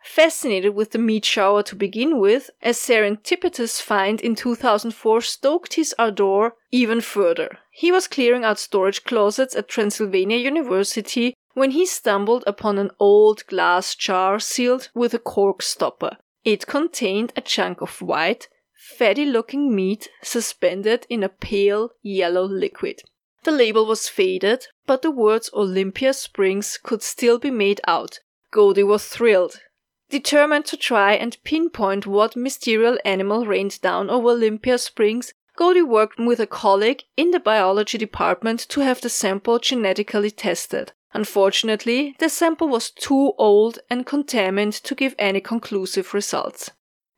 Fascinated 0.02 0.74
with 0.74 0.90
the 0.90 0.98
meat 0.98 1.24
shower 1.24 1.62
to 1.62 1.76
begin 1.76 2.18
with, 2.18 2.50
a 2.62 2.70
serendipitous 2.70 3.80
find 3.80 4.20
in 4.20 4.34
2004 4.34 5.20
stoked 5.20 5.74
his 5.74 5.94
ardor 6.00 6.54
even 6.72 7.00
further. 7.00 7.58
He 7.78 7.92
was 7.92 8.08
clearing 8.08 8.42
out 8.42 8.58
storage 8.58 9.04
closets 9.04 9.54
at 9.54 9.68
Transylvania 9.68 10.36
University 10.36 11.36
when 11.54 11.70
he 11.70 11.86
stumbled 11.86 12.42
upon 12.44 12.76
an 12.76 12.90
old 12.98 13.46
glass 13.46 13.94
jar 13.94 14.40
sealed 14.40 14.90
with 14.94 15.14
a 15.14 15.20
cork 15.20 15.62
stopper. 15.62 16.16
It 16.42 16.66
contained 16.66 17.32
a 17.36 17.40
chunk 17.40 17.80
of 17.80 18.02
white, 18.02 18.48
fatty 18.74 19.24
looking 19.24 19.76
meat 19.76 20.08
suspended 20.22 21.06
in 21.08 21.22
a 21.22 21.28
pale 21.28 21.90
yellow 22.02 22.42
liquid. 22.42 23.02
The 23.44 23.52
label 23.52 23.86
was 23.86 24.08
faded, 24.08 24.66
but 24.84 25.02
the 25.02 25.12
words 25.12 25.48
Olympia 25.54 26.14
Springs 26.14 26.80
could 26.82 27.04
still 27.04 27.38
be 27.38 27.52
made 27.52 27.80
out. 27.86 28.18
Gohde 28.52 28.84
was 28.84 29.06
thrilled. 29.06 29.60
Determined 30.10 30.64
to 30.64 30.76
try 30.76 31.12
and 31.12 31.40
pinpoint 31.44 32.08
what 32.08 32.34
mysterious 32.34 32.98
animal 33.04 33.46
rained 33.46 33.80
down 33.80 34.10
over 34.10 34.30
Olympia 34.30 34.78
Springs, 34.78 35.32
Gohde 35.58 35.84
worked 35.84 36.20
with 36.20 36.38
a 36.38 36.46
colleague 36.46 37.02
in 37.16 37.32
the 37.32 37.40
biology 37.40 37.98
department 37.98 38.60
to 38.68 38.80
have 38.80 39.00
the 39.00 39.08
sample 39.08 39.58
genetically 39.58 40.30
tested. 40.30 40.92
Unfortunately, 41.12 42.14
the 42.20 42.28
sample 42.28 42.68
was 42.68 42.92
too 42.92 43.32
old 43.38 43.80
and 43.90 44.06
contaminant 44.06 44.80
to 44.82 44.94
give 44.94 45.16
any 45.18 45.40
conclusive 45.40 46.14
results. 46.14 46.70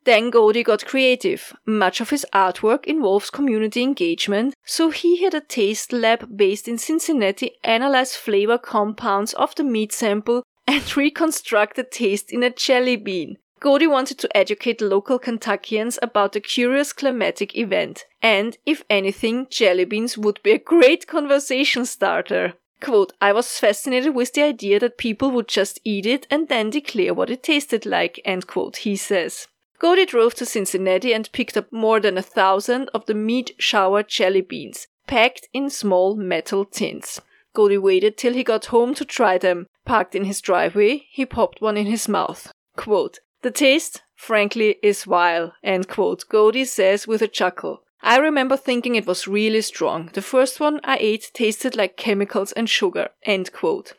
Then 0.05 0.31
Gohde 0.31 0.63
got 0.63 0.85
creative. 0.85 1.53
Much 1.67 2.01
of 2.01 2.09
his 2.09 2.25
artwork 2.33 2.85
involves 2.85 3.29
community 3.29 3.83
engagement, 3.83 4.55
so 4.65 4.89
he 4.89 5.23
had 5.23 5.35
a 5.35 5.41
taste 5.41 5.93
lab 5.93 6.35
based 6.35 6.67
in 6.67 6.79
Cincinnati 6.79 7.51
analyze 7.63 8.15
flavor 8.15 8.57
compounds 8.57 9.33
of 9.33 9.53
the 9.53 9.63
meat 9.63 9.91
sample 9.91 10.41
and 10.65 10.97
reconstruct 10.97 11.75
the 11.75 11.83
taste 11.83 12.31
in 12.31 12.41
a 12.41 12.49
jelly 12.49 12.95
bean. 12.95 13.37
Gohde 13.61 13.87
wanted 13.87 14.17
to 14.17 14.35
educate 14.35 14.81
local 14.81 15.19
Kentuckians 15.19 15.99
about 16.01 16.33
the 16.33 16.39
curious 16.39 16.93
climatic 16.93 17.55
event, 17.55 18.05
and, 18.19 18.57
if 18.65 18.83
anything, 18.89 19.45
jelly 19.51 19.85
beans 19.85 20.17
would 20.17 20.41
be 20.41 20.51
a 20.51 20.57
great 20.57 21.05
conversation 21.05 21.85
starter. 21.85 22.53
Quote, 22.81 23.13
I 23.21 23.31
was 23.31 23.59
fascinated 23.59 24.15
with 24.15 24.33
the 24.33 24.41
idea 24.41 24.79
that 24.79 24.97
people 24.97 25.29
would 25.31 25.47
just 25.47 25.79
eat 25.83 26.07
it 26.07 26.25
and 26.31 26.47
then 26.47 26.71
declare 26.71 27.13
what 27.13 27.29
it 27.29 27.43
tasted 27.43 27.85
like, 27.85 28.19
end 28.25 28.47
quote, 28.47 28.77
he 28.77 28.95
says. 28.95 29.47
Gohde 29.79 30.07
drove 30.07 30.33
to 30.35 30.45
Cincinnati 30.47 31.13
and 31.13 31.31
picked 31.31 31.55
up 31.55 31.71
more 31.71 31.99
than 31.99 32.17
a 32.17 32.23
thousand 32.23 32.89
of 32.95 33.05
the 33.05 33.13
meat 33.13 33.51
shower 33.59 34.01
jelly 34.01 34.41
beans, 34.41 34.87
packed 35.05 35.47
in 35.53 35.69
small 35.69 36.15
metal 36.15 36.65
tins. 36.65 37.21
Gohde 37.55 37.79
waited 37.79 38.17
till 38.17 38.33
he 38.33 38.43
got 38.43 38.65
home 38.67 38.95
to 38.95 39.05
try 39.05 39.37
them. 39.37 39.67
Parked 39.85 40.15
in 40.15 40.25
his 40.25 40.41
driveway, 40.41 41.05
he 41.11 41.27
popped 41.27 41.61
one 41.61 41.77
in 41.77 41.85
his 41.85 42.07
mouth. 42.07 42.51
Quote, 42.75 43.19
the 43.41 43.51
taste, 43.51 44.03
frankly, 44.15 44.77
is 44.83 45.03
vile, 45.03 45.53
end 45.63 45.87
quote, 45.87 46.25
Gohde 46.29 46.65
says 46.65 47.07
with 47.07 47.21
a 47.21 47.27
chuckle. 47.27 47.83
I 48.03 48.17
remember 48.17 48.57
thinking 48.57 48.95
it 48.95 49.05
was 49.05 49.27
really 49.27 49.61
strong. 49.61 50.09
The 50.13 50.21
first 50.21 50.59
one 50.59 50.79
I 50.83 50.97
ate 50.99 51.31
tasted 51.33 51.75
like 51.75 51.97
chemicals 51.97 52.51
and 52.53 52.69
sugar, 52.69 53.09
end 53.23 53.51
quote. 53.53 53.93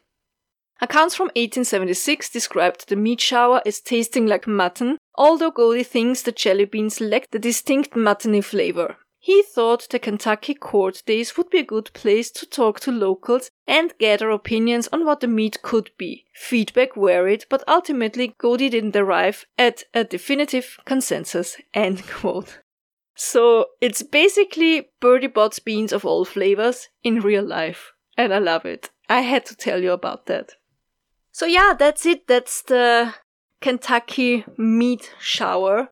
Accounts 0.81 1.15
from 1.15 1.27
1876 1.37 2.31
described 2.31 2.89
the 2.89 2.97
meat 2.97 3.21
shower 3.21 3.63
as 3.65 3.81
tasting 3.81 4.27
like 4.27 4.49
mutton, 4.49 4.99
although 5.15 5.53
Gohde 5.53 5.87
thinks 5.87 6.23
the 6.23 6.33
jelly 6.33 6.65
beans 6.65 7.01
lacked 7.01 7.31
the 7.31 7.39
distinct 7.39 7.95
muttony 7.95 8.41
flavor. 8.41 8.97
He 9.25 9.45
thought 9.45 9.87
the 9.89 10.01
Kentucky 10.01 10.53
court 10.53 11.05
days 11.07 11.37
would 11.37 11.49
be 11.49 11.61
a 11.61 11.65
good 11.65 11.93
place 11.93 12.29
to 12.33 12.45
talk 12.45 12.81
to 12.81 12.91
locals 12.91 13.53
and 13.69 13.97
gather 13.99 14.31
opinions 14.31 14.89
on 14.89 15.07
what 15.07 15.21
the 15.21 15.29
meat 15.29 15.63
could 15.63 15.93
be. 15.97 16.25
Feedback 16.35 16.97
varied, 16.97 17.45
but 17.49 17.63
ultimately 17.69 18.35
Gohde 18.41 18.69
didn't 18.69 18.97
arrive 18.97 19.47
at 19.57 19.85
a 19.95 20.03
definitive 20.03 20.77
consensus. 20.87 21.57
End 21.73 22.05
quote. 22.09 22.59
So 23.15 23.67
it's 23.81 24.03
basically 24.03 24.89
Bertie 24.99 25.29
Bott's 25.29 25.61
beans 25.61 25.93
of 25.93 26.05
all 26.05 26.25
flavors 26.25 26.89
in 27.05 27.21
real 27.21 27.45
life. 27.45 27.93
And 28.19 28.35
I 28.35 28.41
love 28.41 28.67
it. 28.67 28.91
I 29.09 29.21
had 29.21 29.47
to 29.47 29.55
tell 29.55 29.81
you 29.81 29.93
about 29.93 30.27
that. 30.27 30.55
So 31.31 31.47
yeah, 31.47 31.75
that's 31.79 32.05
it. 32.07 32.27
That's 32.27 32.63
the 32.63 33.15
Kentucky 33.61 34.45
meat 34.59 35.15
shower. 35.21 35.91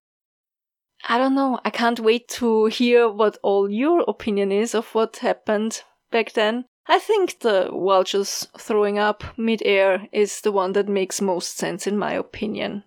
I 1.09 1.19
don't 1.19 1.35
know. 1.35 1.61
I 1.65 1.71
can't 1.71 2.01
wait 2.01 2.29
to 2.29 2.67
hear 2.67 3.09
what 3.09 3.39
all 3.43 3.71
your 3.71 4.05
opinion 4.07 4.53
is 4.53 4.75
of 4.75 4.95
what 4.95 5.17
happened 5.19 5.83
back 6.11 6.33
then. 6.33 6.67
I 6.87 6.99
think 6.99 7.41
the 7.41 7.69
vultures 7.71 8.49
throwing 8.59 8.99
up 8.99 9.25
mid-air 9.37 10.09
is 10.13 10.41
the 10.41 10.53
one 10.53 10.73
that 10.73 10.89
makes 10.89 11.21
most 11.21 11.57
sense 11.57 11.87
in 11.87 11.97
my 11.97 12.13
opinion. 12.13 12.85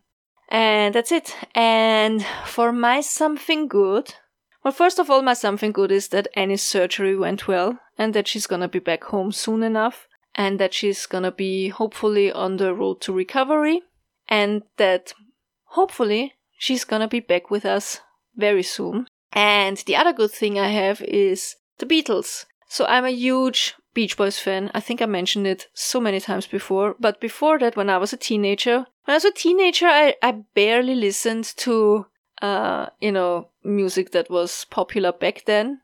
And 0.49 0.93
that's 0.93 1.11
it. 1.11 1.35
And 1.55 2.25
for 2.45 2.71
my 2.71 3.01
something 3.01 3.67
good, 3.67 4.13
well, 4.63 4.73
first 4.73 4.99
of 4.99 5.09
all, 5.09 5.21
my 5.21 5.33
something 5.33 5.71
good 5.71 5.91
is 5.91 6.09
that 6.09 6.27
Annie's 6.35 6.61
surgery 6.61 7.17
went 7.17 7.47
well 7.47 7.79
and 7.97 8.13
that 8.13 8.27
she's 8.27 8.47
gonna 8.47 8.67
be 8.67 8.79
back 8.79 9.05
home 9.05 9.31
soon 9.31 9.63
enough 9.63 10.07
and 10.35 10.59
that 10.59 10.73
she's 10.73 11.05
gonna 11.05 11.31
be 11.31 11.69
hopefully 11.69 12.31
on 12.31 12.57
the 12.57 12.73
road 12.73 13.01
to 13.01 13.13
recovery 13.13 13.81
and 14.27 14.63
that 14.77 15.13
hopefully 15.65 16.33
she's 16.63 16.85
gonna 16.85 17.09
be 17.09 17.19
back 17.19 17.51
with 17.51 17.65
us 17.65 17.99
very 18.37 18.63
soon. 18.63 19.05
And 19.33 19.77
the 19.85 19.97
other 19.97 20.13
good 20.13 20.31
thing 20.31 20.57
I 20.57 20.69
have 20.69 21.01
is 21.01 21.57
the 21.79 21.85
Beatles. 21.85 22.45
So 22.69 22.85
I'm 22.85 23.03
a 23.03 23.11
huge 23.11 23.75
Beach 23.93 24.15
Boys 24.15 24.39
fan. 24.39 24.71
I 24.73 24.79
think 24.79 25.01
I 25.01 25.05
mentioned 25.05 25.45
it 25.45 25.67
so 25.73 25.99
many 25.99 26.21
times 26.21 26.47
before. 26.47 26.95
But 26.99 27.19
before 27.19 27.59
that, 27.59 27.75
when 27.75 27.89
I 27.89 27.97
was 27.97 28.13
a 28.13 28.17
teenager, 28.17 28.85
when 29.03 29.13
I 29.13 29.15
was 29.15 29.25
a 29.25 29.31
teenager, 29.31 29.87
I, 29.87 30.15
I 30.21 30.31
barely 30.55 30.95
listened 30.95 31.53
to, 31.57 32.05
uh, 32.41 32.85
you 33.01 33.11
know, 33.11 33.49
music 33.63 34.11
that 34.11 34.29
was 34.29 34.65
popular 34.69 35.11
back 35.11 35.43
then 35.45 35.81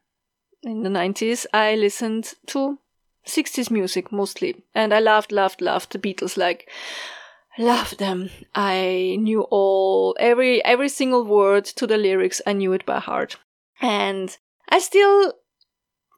in 0.64 0.84
the 0.84 0.89
90s. 0.89 1.45
I 1.53 1.76
listened 1.76 2.36
to 2.47 2.80
60s 3.28 3.70
music 3.70 4.14
mostly. 4.14 4.64
And 4.74 4.93
I 4.93 4.99
loved, 4.99 5.34
loved, 5.34 5.60
loved 5.62 5.91
the 5.91 5.99
Beatles. 5.99 6.38
Like, 6.38 6.70
loved 7.60 7.99
them. 7.99 8.32
I 8.55 9.18
knew 9.20 9.41
all 9.51 10.16
every 10.20 10.64
every 10.66 10.89
single 10.89 11.26
word 11.26 11.66
to 11.66 11.86
the 11.86 11.97
lyrics. 11.97 12.41
I 12.47 12.53
knew 12.53 12.74
it 12.74 12.86
by 12.86 12.99
heart, 12.99 13.38
and 13.80 14.36
I 14.68 14.80
still 14.80 15.34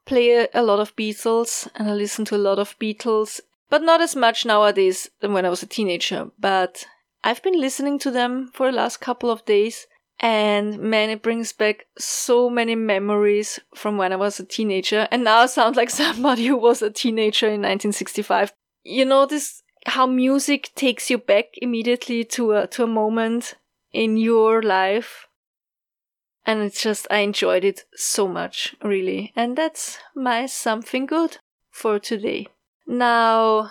play 0.04 0.48
a 0.52 0.62
lot 0.62 0.80
of 0.80 0.96
Beatles 0.96 1.68
and 1.74 1.88
I 1.88 1.94
listen 1.94 2.24
to 2.26 2.36
a 2.36 2.38
lot 2.38 2.58
of 2.58 2.78
Beatles, 2.78 3.40
but 3.70 3.82
not 3.82 4.00
as 4.00 4.16
much 4.16 4.44
nowadays 4.44 5.08
than 5.20 5.32
when 5.32 5.46
I 5.46 5.50
was 5.50 5.62
a 5.62 5.66
teenager. 5.66 6.30
But 6.38 6.86
I've 7.24 7.42
been 7.42 7.60
listening 7.60 7.98
to 8.00 8.10
them 8.10 8.50
for 8.52 8.70
the 8.70 8.76
last 8.76 9.00
couple 9.00 9.30
of 9.30 9.44
days, 9.44 9.86
And 10.20 10.78
man, 10.78 11.10
it 11.10 11.22
brings 11.22 11.52
back 11.52 11.86
so 11.98 12.50
many 12.50 12.74
memories 12.74 13.58
from 13.74 13.96
when 13.96 14.12
I 14.12 14.16
was 14.16 14.38
a 14.38 14.44
teenager. 14.44 15.08
And 15.10 15.24
now 15.24 15.38
I 15.38 15.46
sound 15.46 15.76
like 15.76 15.90
somebody 16.02 16.46
who 16.46 16.56
was 16.56 16.82
a 16.82 16.90
teenager 16.90 17.46
in 17.46 17.62
1965. 17.62 18.52
You 18.84 19.04
know 19.04 19.26
this, 19.26 19.62
how 19.86 20.06
music 20.06 20.70
takes 20.74 21.10
you 21.10 21.18
back 21.18 21.46
immediately 21.56 22.24
to 22.24 22.52
a, 22.52 22.66
to 22.68 22.84
a 22.84 22.86
moment 22.86 23.54
in 23.92 24.16
your 24.16 24.62
life. 24.62 25.26
And 26.44 26.62
it's 26.62 26.82
just, 26.82 27.06
I 27.10 27.18
enjoyed 27.18 27.64
it 27.64 27.84
so 27.94 28.26
much, 28.26 28.74
really. 28.82 29.32
And 29.36 29.56
that's 29.56 29.98
my 30.14 30.46
something 30.46 31.06
good 31.06 31.38
for 31.70 31.98
today. 31.98 32.48
Now, 32.86 33.70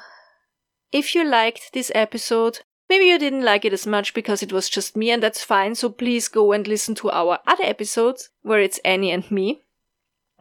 if 0.91 1.14
you 1.14 1.26
liked 1.26 1.74
this 1.74 1.91
episode, 1.93 2.59
maybe 2.89 3.05
you 3.05 3.20
didn't 3.20 3.43
like 3.43 3.66
it 3.66 3.74
as 3.74 3.86
much 3.86 4.14
because 4.14 4.41
it 4.41 4.53
was 4.53 4.70
just 4.70 4.95
me, 4.95 5.12
and 5.12 5.22
that's 5.22 5.43
fine. 5.43 5.76
So 5.76 5.89
please 5.89 6.28
go 6.28 6.51
and 6.53 6.68
listen 6.68 6.95
to 6.95 7.12
our 7.12 7.39
other 7.45 7.64
episodes 7.64 8.30
where 8.41 8.62
it's 8.62 8.80
Annie 8.80 9.12
and 9.12 9.30
me. 9.30 9.62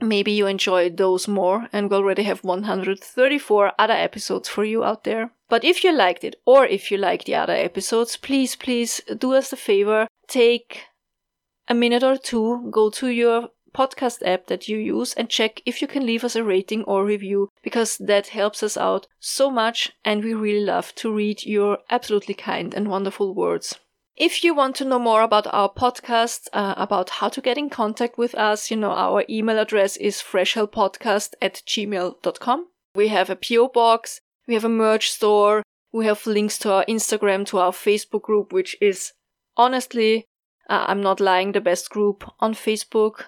Maybe 0.01 0.32
you 0.32 0.46
enjoyed 0.46 0.96
those 0.96 1.28
more, 1.28 1.68
and 1.72 1.90
we 1.90 1.96
already 1.96 2.22
have 2.22 2.42
134 2.42 3.72
other 3.78 3.92
episodes 3.92 4.48
for 4.48 4.64
you 4.64 4.82
out 4.82 5.05
there. 5.05 5.32
But 5.48 5.64
if 5.64 5.84
you 5.84 5.92
liked 5.92 6.24
it, 6.24 6.36
or 6.46 6.64
if 6.64 6.90
you 6.90 6.96
like 6.96 7.24
the 7.24 7.34
other 7.34 7.53
episodes, 7.53 8.16
please, 8.16 8.57
please 8.57 9.01
do 9.18 9.34
us 9.34 9.53
a 9.53 9.57
favor. 9.57 10.07
Take 10.26 10.84
a 11.68 11.74
minute 11.74 12.03
or 12.03 12.16
two, 12.16 12.68
go 12.70 12.90
to 12.90 13.09
your 13.09 13.51
podcast 13.72 14.26
app 14.26 14.46
that 14.46 14.68
you 14.68 14.76
use 14.76 15.12
and 15.14 15.28
check 15.28 15.62
if 15.64 15.80
you 15.80 15.88
can 15.88 16.05
leave 16.05 16.24
us 16.24 16.34
a 16.34 16.42
rating 16.42 16.82
or 16.84 17.05
review 17.05 17.48
because 17.62 17.96
that 17.98 18.28
helps 18.28 18.62
us 18.62 18.76
out 18.76 19.07
so 19.20 19.51
much 19.51 19.92
and 20.05 20.24
we 20.24 20.34
really 20.34 20.64
love 20.64 20.92
to 20.96 21.12
read 21.12 21.44
your 21.44 21.78
absolutely 21.88 22.34
kind 22.34 22.74
and 22.74 22.88
wonderful 22.88 23.34
words. 23.34 23.78
If 24.21 24.45
you 24.45 24.55
want 24.55 24.77
to 24.77 24.85
know 24.85 24.99
more 24.99 25.23
about 25.23 25.47
our 25.47 25.73
podcast, 25.73 26.49
uh, 26.53 26.75
about 26.77 27.09
how 27.09 27.31
to 27.31 27.41
get 27.41 27.57
in 27.57 27.71
contact 27.71 28.18
with 28.18 28.35
us, 28.35 28.71
you 28.71 28.77
know, 28.77 28.91
our 28.91 29.25
email 29.31 29.59
address 29.59 29.97
is 29.97 30.16
freshhellpodcast 30.16 31.31
at 31.41 31.62
gmail.com. 31.66 32.66
We 32.95 33.09
have 33.09 33.31
a 33.31 33.37
PO 33.37 33.68
box, 33.68 34.21
we 34.47 34.53
have 34.53 34.66
a 34.66 34.68
merch 34.68 35.11
store, 35.11 35.62
we 35.91 36.05
have 36.05 36.27
links 36.27 36.59
to 36.59 36.71
our 36.71 36.85
Instagram, 36.85 37.47
to 37.47 37.61
our 37.61 37.73
Facebook 37.73 38.21
group, 38.21 38.53
which 38.53 38.77
is 38.79 39.14
honestly, 39.57 40.27
uh, 40.68 40.85
I'm 40.87 41.01
not 41.01 41.18
lying, 41.18 41.53
the 41.53 41.62
best 41.62 41.89
group 41.89 42.31
on 42.41 42.53
Facebook. 42.53 43.23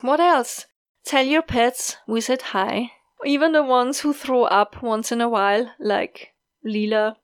What 0.00 0.20
else? 0.20 0.66
Tell 1.04 1.26
your 1.26 1.42
pets 1.42 1.96
we 2.06 2.20
said 2.20 2.42
hi. 2.42 2.92
Even 3.24 3.50
the 3.50 3.64
ones 3.64 4.00
who 4.00 4.12
throw 4.12 4.44
up 4.44 4.80
once 4.80 5.10
in 5.10 5.20
a 5.20 5.28
while, 5.28 5.72
like 5.80 6.34
Lila. 6.62 7.16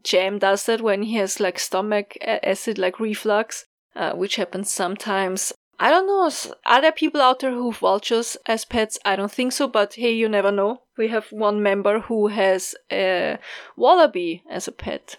Jam 0.00 0.38
does 0.38 0.64
that 0.66 0.80
when 0.80 1.02
he 1.02 1.16
has 1.16 1.40
like 1.40 1.58
stomach 1.58 2.16
acid, 2.22 2.78
like 2.78 3.00
reflux, 3.00 3.64
uh, 3.96 4.12
which 4.12 4.36
happens 4.36 4.70
sometimes. 4.70 5.52
I 5.78 5.90
don't 5.90 6.06
know. 6.06 6.30
Are 6.64 6.80
there 6.80 6.92
people 6.92 7.20
out 7.20 7.40
there 7.40 7.52
who 7.52 7.70
have 7.70 7.80
vultures 7.80 8.36
as 8.46 8.64
pets? 8.64 8.98
I 9.04 9.16
don't 9.16 9.30
think 9.30 9.52
so, 9.52 9.68
but 9.68 9.94
hey, 9.94 10.12
you 10.12 10.28
never 10.28 10.50
know. 10.50 10.82
We 10.96 11.08
have 11.08 11.26
one 11.30 11.62
member 11.62 12.00
who 12.00 12.28
has 12.28 12.74
a 12.90 13.38
wallaby 13.76 14.42
as 14.48 14.66
a 14.66 14.72
pet. 14.72 15.16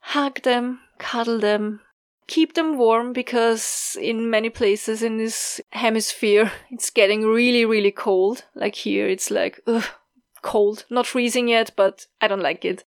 Hug 0.00 0.42
them, 0.42 0.80
cuddle 0.98 1.38
them, 1.38 1.80
keep 2.26 2.54
them 2.54 2.76
warm 2.76 3.12
because 3.12 3.96
in 4.00 4.30
many 4.30 4.50
places 4.50 5.02
in 5.02 5.18
this 5.18 5.60
hemisphere 5.70 6.50
it's 6.70 6.90
getting 6.90 7.24
really, 7.24 7.64
really 7.64 7.92
cold. 7.92 8.44
Like 8.54 8.74
here, 8.74 9.08
it's 9.08 9.30
like, 9.30 9.60
ugh, 9.66 9.86
cold. 10.42 10.84
Not 10.90 11.06
freezing 11.06 11.48
yet, 11.48 11.70
but 11.76 12.06
I 12.20 12.28
don't 12.28 12.42
like 12.42 12.64
it. 12.64 12.84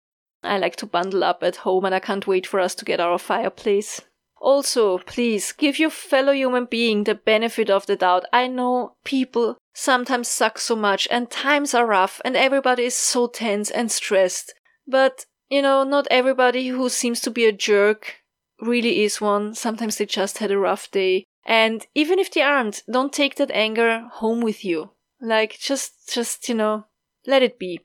I 0.43 0.57
like 0.57 0.75
to 0.77 0.85
bundle 0.85 1.23
up 1.23 1.41
at 1.41 1.57
home 1.57 1.85
and 1.85 1.95
I 1.95 1.99
can't 1.99 2.27
wait 2.27 2.45
for 2.45 2.59
us 2.59 2.75
to 2.75 2.85
get 2.85 2.99
our 2.99 3.17
fireplace. 3.17 4.01
Also, 4.43 4.97
please 4.97 5.53
give 5.53 5.79
your 5.79 5.89
fellow 5.89 6.33
human 6.33 6.65
being 6.65 7.05
the 7.05 7.15
benefit 7.15 7.69
of 7.69 7.85
the 7.85 7.95
doubt. 7.95 8.25
I 8.33 8.47
know 8.47 8.97
people 9.05 9.57
sometimes 9.73 10.27
suck 10.27 10.59
so 10.59 10.75
much 10.75 11.07
and 11.09 11.31
times 11.31 11.73
are 11.73 11.85
rough 11.85 12.19
and 12.25 12.35
everybody 12.35 12.83
is 12.83 12.93
so 12.93 13.27
tense 13.27 13.71
and 13.71 13.89
stressed. 13.89 14.53
But, 14.85 15.25
you 15.49 15.61
know, 15.61 15.85
not 15.85 16.09
everybody 16.11 16.67
who 16.67 16.89
seems 16.89 17.21
to 17.21 17.31
be 17.31 17.45
a 17.45 17.53
jerk 17.53 18.17
really 18.59 19.03
is 19.03 19.21
one. 19.21 19.55
Sometimes 19.55 19.95
they 19.95 20.05
just 20.05 20.39
had 20.39 20.51
a 20.51 20.57
rough 20.57 20.91
day. 20.91 21.23
And 21.45 21.87
even 21.95 22.19
if 22.19 22.29
they 22.29 22.41
aren't, 22.41 22.83
don't 22.91 23.13
take 23.13 23.35
that 23.35 23.51
anger 23.51 24.09
home 24.11 24.41
with 24.41 24.65
you. 24.65 24.91
Like, 25.21 25.57
just, 25.57 26.13
just, 26.13 26.49
you 26.49 26.55
know, 26.55 26.87
let 27.25 27.43
it 27.43 27.57
be. 27.57 27.79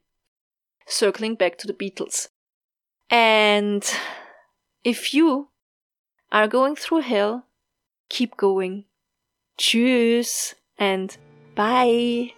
Circling 0.88 1.36
back 1.36 1.56
to 1.58 1.68
the 1.68 1.72
Beatles. 1.72 2.26
And 3.10 3.88
if 4.82 5.14
you 5.14 5.50
are 6.30 6.48
going 6.48 6.76
through 6.76 7.00
hell, 7.00 7.46
keep 8.08 8.36
going. 8.36 8.84
Tschüss 9.58 10.54
and 10.78 11.16
bye. 11.54 12.32